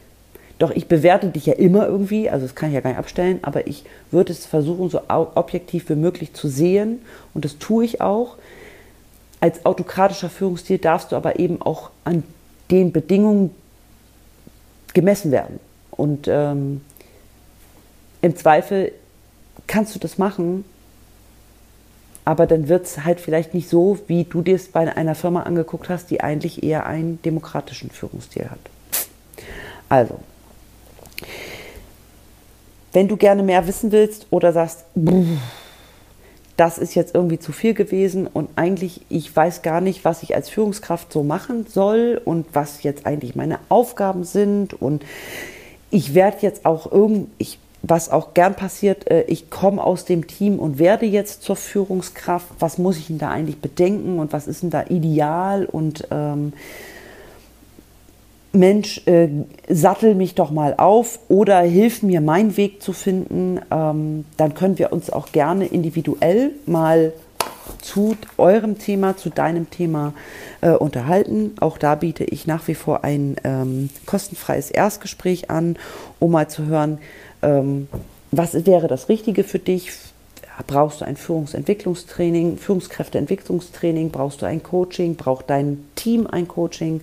doch 0.58 0.70
ich 0.70 0.88
bewerte 0.88 1.28
dich 1.28 1.46
ja 1.46 1.54
immer 1.54 1.86
irgendwie, 1.86 2.28
also 2.30 2.46
das 2.46 2.54
kann 2.54 2.70
ich 2.70 2.74
ja 2.74 2.80
gar 2.80 2.90
nicht 2.90 2.98
abstellen, 2.98 3.38
aber 3.42 3.66
ich 3.66 3.84
würde 4.10 4.32
es 4.32 4.46
versuchen, 4.46 4.90
so 4.90 5.00
objektiv 5.08 5.88
wie 5.88 5.94
möglich 5.94 6.32
zu 6.32 6.48
sehen 6.48 7.00
und 7.34 7.44
das 7.44 7.58
tue 7.58 7.84
ich 7.84 8.00
auch. 8.00 8.36
Als 9.40 9.66
autokratischer 9.66 10.30
Führungsstil 10.30 10.78
darfst 10.78 11.12
du 11.12 11.16
aber 11.16 11.38
eben 11.38 11.60
auch 11.60 11.90
an 12.04 12.22
den 12.70 12.92
Bedingungen 12.92 13.50
gemessen 14.94 15.30
werden. 15.32 15.60
Und 15.90 16.28
ähm, 16.28 16.80
im 18.22 18.36
Zweifel 18.36 18.92
kannst 19.66 19.94
du 19.94 19.98
das 19.98 20.18
machen, 20.18 20.64
aber 22.24 22.46
dann 22.46 22.68
wird 22.68 22.86
es 22.86 23.04
halt 23.04 23.20
vielleicht 23.20 23.52
nicht 23.54 23.68
so, 23.68 23.98
wie 24.06 24.24
du 24.24 24.40
dir 24.42 24.56
es 24.56 24.68
bei 24.68 24.94
einer 24.96 25.14
Firma 25.14 25.42
angeguckt 25.42 25.88
hast, 25.88 26.10
die 26.10 26.22
eigentlich 26.22 26.62
eher 26.62 26.86
einen 26.86 27.20
demokratischen 27.22 27.90
Führungsstil 27.90 28.50
hat. 28.50 28.60
Also, 29.88 30.18
wenn 32.92 33.08
du 33.08 33.16
gerne 33.16 33.42
mehr 33.42 33.66
wissen 33.66 33.92
willst 33.92 34.26
oder 34.30 34.52
sagst, 34.52 34.84
das 36.56 36.78
ist 36.78 36.94
jetzt 36.94 37.14
irgendwie 37.14 37.38
zu 37.38 37.52
viel 37.52 37.74
gewesen 37.74 38.26
und 38.26 38.50
eigentlich 38.56 39.02
ich 39.08 39.34
weiß 39.34 39.62
gar 39.62 39.80
nicht, 39.80 40.04
was 40.04 40.22
ich 40.22 40.34
als 40.34 40.48
Führungskraft 40.48 41.12
so 41.12 41.22
machen 41.22 41.66
soll 41.68 42.20
und 42.24 42.46
was 42.52 42.82
jetzt 42.84 43.04
eigentlich 43.04 43.34
meine 43.34 43.58
Aufgaben 43.68 44.24
sind 44.24 44.80
und 44.80 45.04
ich 45.90 46.14
werde 46.14 46.38
jetzt 46.40 46.64
auch 46.64 46.90
irgend 46.90 47.28
ich 47.38 47.58
was 47.86 48.08
auch 48.10 48.34
gern 48.34 48.54
passiert, 48.54 49.10
äh, 49.10 49.24
ich 49.28 49.50
komme 49.50 49.82
aus 49.82 50.04
dem 50.04 50.26
Team 50.26 50.58
und 50.58 50.78
werde 50.78 51.06
jetzt 51.06 51.42
zur 51.42 51.56
Führungskraft. 51.56 52.46
Was 52.58 52.78
muss 52.78 52.96
ich 52.96 53.08
denn 53.08 53.18
da 53.18 53.30
eigentlich 53.30 53.60
bedenken 53.60 54.18
und 54.18 54.32
was 54.32 54.46
ist 54.46 54.62
denn 54.62 54.70
da 54.70 54.84
ideal? 54.88 55.66
Und 55.66 56.08
ähm, 56.10 56.54
Mensch, 58.52 59.06
äh, 59.06 59.28
sattel 59.68 60.14
mich 60.14 60.34
doch 60.34 60.50
mal 60.50 60.74
auf 60.78 61.18
oder 61.28 61.60
hilf 61.60 62.02
mir, 62.02 62.20
meinen 62.20 62.56
Weg 62.56 62.82
zu 62.82 62.92
finden. 62.92 63.60
Ähm, 63.70 64.24
dann 64.36 64.54
können 64.54 64.78
wir 64.78 64.92
uns 64.92 65.10
auch 65.10 65.32
gerne 65.32 65.66
individuell 65.66 66.52
mal 66.64 67.12
zu 67.80 68.16
eurem 68.38 68.78
Thema, 68.78 69.16
zu 69.16 69.30
deinem 69.30 69.70
Thema 69.70 70.14
äh, 70.60 70.70
unterhalten. 70.70 71.54
Auch 71.60 71.78
da 71.78 71.94
biete 71.94 72.24
ich 72.24 72.46
nach 72.46 72.66
wie 72.68 72.74
vor 72.74 73.04
ein 73.04 73.36
ähm, 73.44 73.90
kostenfreies 74.06 74.70
Erstgespräch 74.70 75.50
an, 75.50 75.76
um 76.18 76.32
mal 76.32 76.48
zu 76.48 76.66
hören, 76.66 76.98
ähm, 77.44 77.88
was 78.30 78.66
wäre 78.66 78.88
das 78.88 79.08
Richtige 79.08 79.44
für 79.44 79.58
dich? 79.58 79.90
Brauchst 80.66 81.00
du 81.00 81.04
ein 81.04 81.16
Führungsentwicklungstraining, 81.16 82.58
Führungskräfteentwicklungstraining? 82.58 84.10
Brauchst 84.10 84.42
du 84.42 84.46
ein 84.46 84.62
Coaching? 84.62 85.16
Braucht 85.16 85.50
dein 85.50 85.84
Team 85.96 86.26
ein 86.26 86.46
Coaching? 86.46 87.00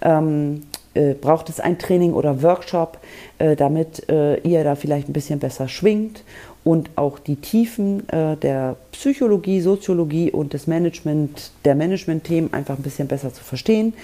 Ähm, 0.00 0.62
äh, 0.94 1.14
braucht 1.14 1.50
es 1.50 1.60
ein 1.60 1.78
Training 1.78 2.14
oder 2.14 2.42
Workshop, 2.42 2.98
äh, 3.38 3.56
damit 3.56 4.08
äh, 4.08 4.38
ihr 4.40 4.64
da 4.64 4.74
vielleicht 4.74 5.08
ein 5.08 5.12
bisschen 5.12 5.38
besser 5.38 5.68
schwingt 5.68 6.22
und 6.68 6.90
auch 6.96 7.18
die 7.18 7.36
Tiefen 7.36 8.06
äh, 8.10 8.36
der 8.36 8.76
Psychologie, 8.92 9.62
Soziologie 9.62 10.30
und 10.30 10.52
des 10.52 10.66
Management, 10.66 11.50
der 11.64 11.74
Management-Themen 11.74 12.52
einfach 12.52 12.76
ein 12.76 12.82
bisschen 12.82 13.08
besser 13.08 13.32
zu 13.32 13.42
verstehen, 13.42 13.94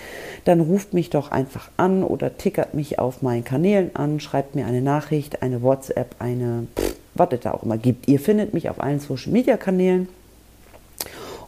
dann 0.47 0.63
ruft 0.63 0.95
mich 0.95 1.11
doch 1.11 1.31
einfach 1.31 1.69
an 1.77 2.03
oder 2.03 2.39
tickert 2.39 2.73
mich 2.73 2.99
auf 2.99 3.21
meinen 3.21 3.45
Kanälen 3.45 3.95
an, 3.95 4.19
schreibt 4.19 4.55
mir 4.55 4.65
eine 4.65 4.81
Nachricht, 4.81 5.43
eine 5.43 5.61
WhatsApp, 5.61 6.17
eine, 6.21 6.67
pff, 6.75 6.97
was 7.13 7.29
es 7.33 7.41
da 7.41 7.53
auch 7.53 7.65
immer 7.65 7.77
gibt. 7.77 8.09
Ihr 8.09 8.19
findet 8.19 8.55
mich 8.55 8.71
auf 8.71 8.81
allen 8.81 8.99
Social-Media-Kanälen 8.99 10.09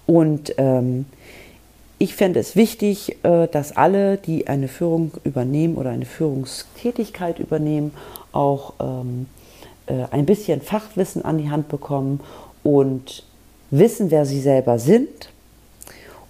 und 0.05 0.53
ähm, 0.59 1.07
ich 1.97 2.15
fände 2.15 2.41
es 2.41 2.57
wichtig, 2.57 3.17
äh, 3.23 3.49
dass 3.49 3.75
alle, 3.75 4.19
die 4.19 4.49
eine 4.49 4.69
Führung 4.69 5.13
übernehmen 5.25 5.77
oder 5.77 5.89
eine 5.89 6.05
Führungstätigkeit 6.05 7.39
übernehmen, 7.39 7.93
auch 8.33 8.75
ähm, 8.81 9.29
äh, 9.31 9.36
ein 9.87 10.27
bisschen 10.27 10.61
Fachwissen 10.61 11.25
an 11.25 11.39
die 11.39 11.51
Hand 11.51 11.69
bekommen 11.69 12.21
und 12.63 13.23
wissen, 13.71 14.11
wer 14.11 14.27
sie 14.27 14.41
selber 14.41 14.79
sind, 14.79 15.31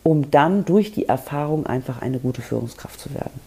um 0.02 0.30
dann 0.30 0.64
durch 0.64 0.92
die 0.92 1.08
Erfahrung 1.08 1.66
einfach 1.66 2.02
eine 2.02 2.18
gute 2.18 2.42
Führungskraft 2.42 3.00
zu 3.00 3.14
werden. 3.14 3.40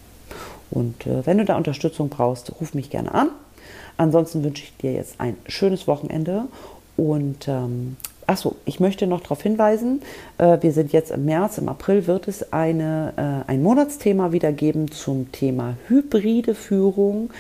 Und 0.72 1.06
äh, 1.08 1.26
wenn 1.26 1.38
du 1.38 1.46
da 1.46 1.58
Unterstützung 1.58 2.10
brauchst, 2.10 2.52
ruf 2.60 2.74
mich 2.74 2.90
gerne 2.90 3.14
an. 3.14 3.30
Ansonsten 3.98 4.44
wünsche 4.44 4.64
ich 4.64 4.76
dir 4.78 4.94
jetzt 4.94 5.20
ein 5.20 5.36
schönes 5.48 5.88
Wochenende 5.88 6.46
und 6.96 7.48
ähm, 7.48 7.98
Achso, 8.28 8.58
ich 8.66 8.80
möchte 8.80 9.08
noch 9.08 9.22
darauf 9.22 9.42
hinweisen, 9.42 10.04
äh, 10.38 10.60
wir 10.62 10.72
sind 10.72 10.94
jetzt 10.94 11.10
im 11.10 11.26
März, 11.26 11.58
im 11.58 11.68
April 11.68 12.06
wird 12.06 12.28
es 12.28 12.54
eine, 12.54 13.14
äh, 13.18 13.50
ein 13.50 13.64
Monatsthema 13.64 14.32
wieder 14.32 14.52
geben 14.52 14.92
zum 14.92 15.32
Thema 15.32 15.78
hybride 15.88 16.54
Führung. 16.54 17.32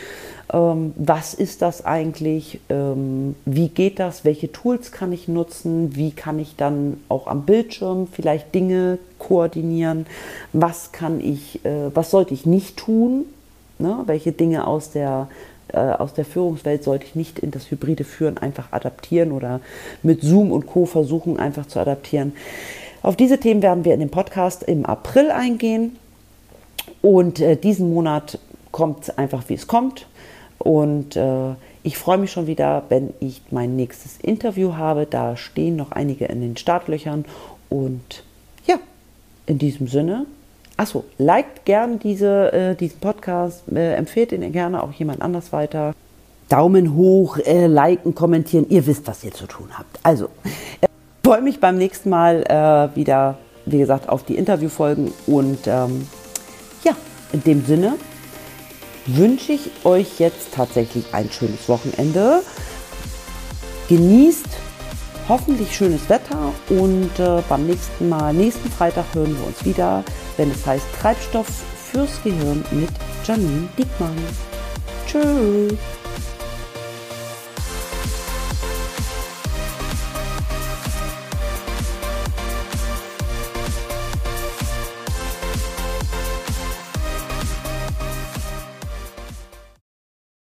Ähm, 0.51 0.93
was 0.95 1.33
ist 1.33 1.61
das 1.61 1.85
eigentlich? 1.85 2.59
Ähm, 2.69 3.35
wie 3.45 3.69
geht 3.69 3.99
das? 3.99 4.25
Welche 4.25 4.51
Tools 4.51 4.91
kann 4.91 5.11
ich 5.11 5.27
nutzen? 5.27 5.95
Wie 5.95 6.11
kann 6.11 6.39
ich 6.39 6.55
dann 6.55 6.99
auch 7.09 7.27
am 7.27 7.45
Bildschirm 7.45 8.07
vielleicht 8.11 8.53
Dinge 8.55 8.97
koordinieren? 9.17 10.05
Was 10.53 10.91
kann 10.91 11.19
ich, 11.19 11.63
äh, 11.65 11.93
was 11.93 12.11
sollte 12.11 12.33
ich 12.33 12.45
nicht 12.45 12.77
tun? 12.77 13.25
Ne? 13.77 14.03
Welche 14.05 14.31
Dinge 14.31 14.67
aus 14.67 14.91
der 14.91 15.27
äh, 15.71 15.77
aus 15.77 16.13
der 16.13 16.25
Führungswelt 16.25 16.83
sollte 16.83 17.05
ich 17.05 17.15
nicht 17.15 17.37
in 17.37 17.51
das 17.51 17.69
hybride 17.69 18.03
Führen 18.03 18.39
einfach 18.39 18.71
adaptieren 18.71 19.31
oder 19.31 19.61
mit 20.01 20.21
Zoom 20.21 20.51
und 20.51 20.65
Co. 20.65 20.87
versuchen 20.87 21.39
einfach 21.39 21.67
zu 21.67 21.79
adaptieren. 21.79 22.33
Auf 23.03 23.15
diese 23.15 23.39
Themen 23.39 23.61
werden 23.61 23.85
wir 23.85 23.93
in 23.93 23.99
dem 23.99 24.09
Podcast 24.09 24.63
im 24.63 24.85
April 24.85 25.29
eingehen. 25.31 25.97
Und 27.01 27.39
äh, 27.39 27.55
diesen 27.55 27.93
Monat 27.93 28.39
kommt 28.71 29.03
es 29.03 29.17
einfach, 29.17 29.43
wie 29.47 29.53
es 29.53 29.67
kommt. 29.67 30.07
Und 30.59 31.15
äh, 31.15 31.55
ich 31.83 31.97
freue 31.97 32.17
mich 32.17 32.31
schon 32.31 32.47
wieder, 32.47 32.83
wenn 32.89 33.13
ich 33.19 33.41
mein 33.51 33.75
nächstes 33.75 34.17
Interview 34.21 34.75
habe. 34.75 35.05
Da 35.05 35.35
stehen 35.35 35.75
noch 35.75 35.91
einige 35.91 36.25
in 36.25 36.41
den 36.41 36.57
Startlöchern. 36.57 37.25
Und 37.69 38.23
ja, 38.65 38.75
in 39.47 39.57
diesem 39.57 39.87
Sinne 39.87 40.25
Achso, 40.79 41.03
liked 41.17 41.65
gern 41.65 41.99
diese, 41.99 42.53
äh, 42.53 42.73
diesen 42.73 43.01
Podcast, 43.01 43.63
äh, 43.69 43.95
empfehlt 43.95 44.31
ihn 44.31 44.49
gerne 44.53 44.81
auch 44.81 44.93
jemand 44.93 45.21
anders 45.21 45.51
weiter. 45.51 45.93
Daumen 46.47 46.95
hoch, 46.95 47.37
äh, 47.39 47.67
liken, 47.67 48.15
kommentieren. 48.15 48.65
Ihr 48.69 48.87
wisst, 48.87 49.05
was 49.05 49.21
ihr 49.25 49.33
zu 49.33 49.45
tun 49.45 49.67
habt. 49.77 49.99
Also, 50.03 50.29
äh, 50.79 50.87
freue 51.21 51.41
mich 51.41 51.59
beim 51.59 51.77
nächsten 51.77 52.09
Mal 52.09 52.43
äh, 52.43 52.95
wieder, 52.95 53.37
wie 53.65 53.79
gesagt, 53.79 54.07
auf 54.07 54.23
die 54.23 54.37
Interviewfolgen. 54.37 55.11
Und 55.27 55.67
ähm, 55.67 56.07
ja, 56.85 56.93
in 57.33 57.43
dem 57.43 57.65
Sinne 57.65 57.95
wünsche 59.15 59.53
ich 59.53 59.69
euch 59.83 60.19
jetzt 60.19 60.53
tatsächlich 60.53 61.05
ein 61.13 61.31
schönes 61.31 61.67
Wochenende. 61.67 62.41
Genießt 63.87 64.47
hoffentlich 65.27 65.75
schönes 65.75 66.09
Wetter 66.09 66.53
und 66.69 67.11
äh, 67.19 67.41
beim 67.47 67.65
nächsten 67.65 68.09
Mal, 68.09 68.33
nächsten 68.33 68.69
Freitag 68.69 69.05
hören 69.13 69.37
wir 69.37 69.47
uns 69.47 69.63
wieder 69.63 70.03
wenn 70.39 70.51
es 70.51 70.65
heißt 70.65 70.85
Treibstoff 71.01 71.47
fürs 71.91 72.23
Gehirn 72.23 72.63
mit 72.71 72.89
Janine 73.25 73.67
Diekmann. 73.77 74.15
Tschüss. 75.05 75.98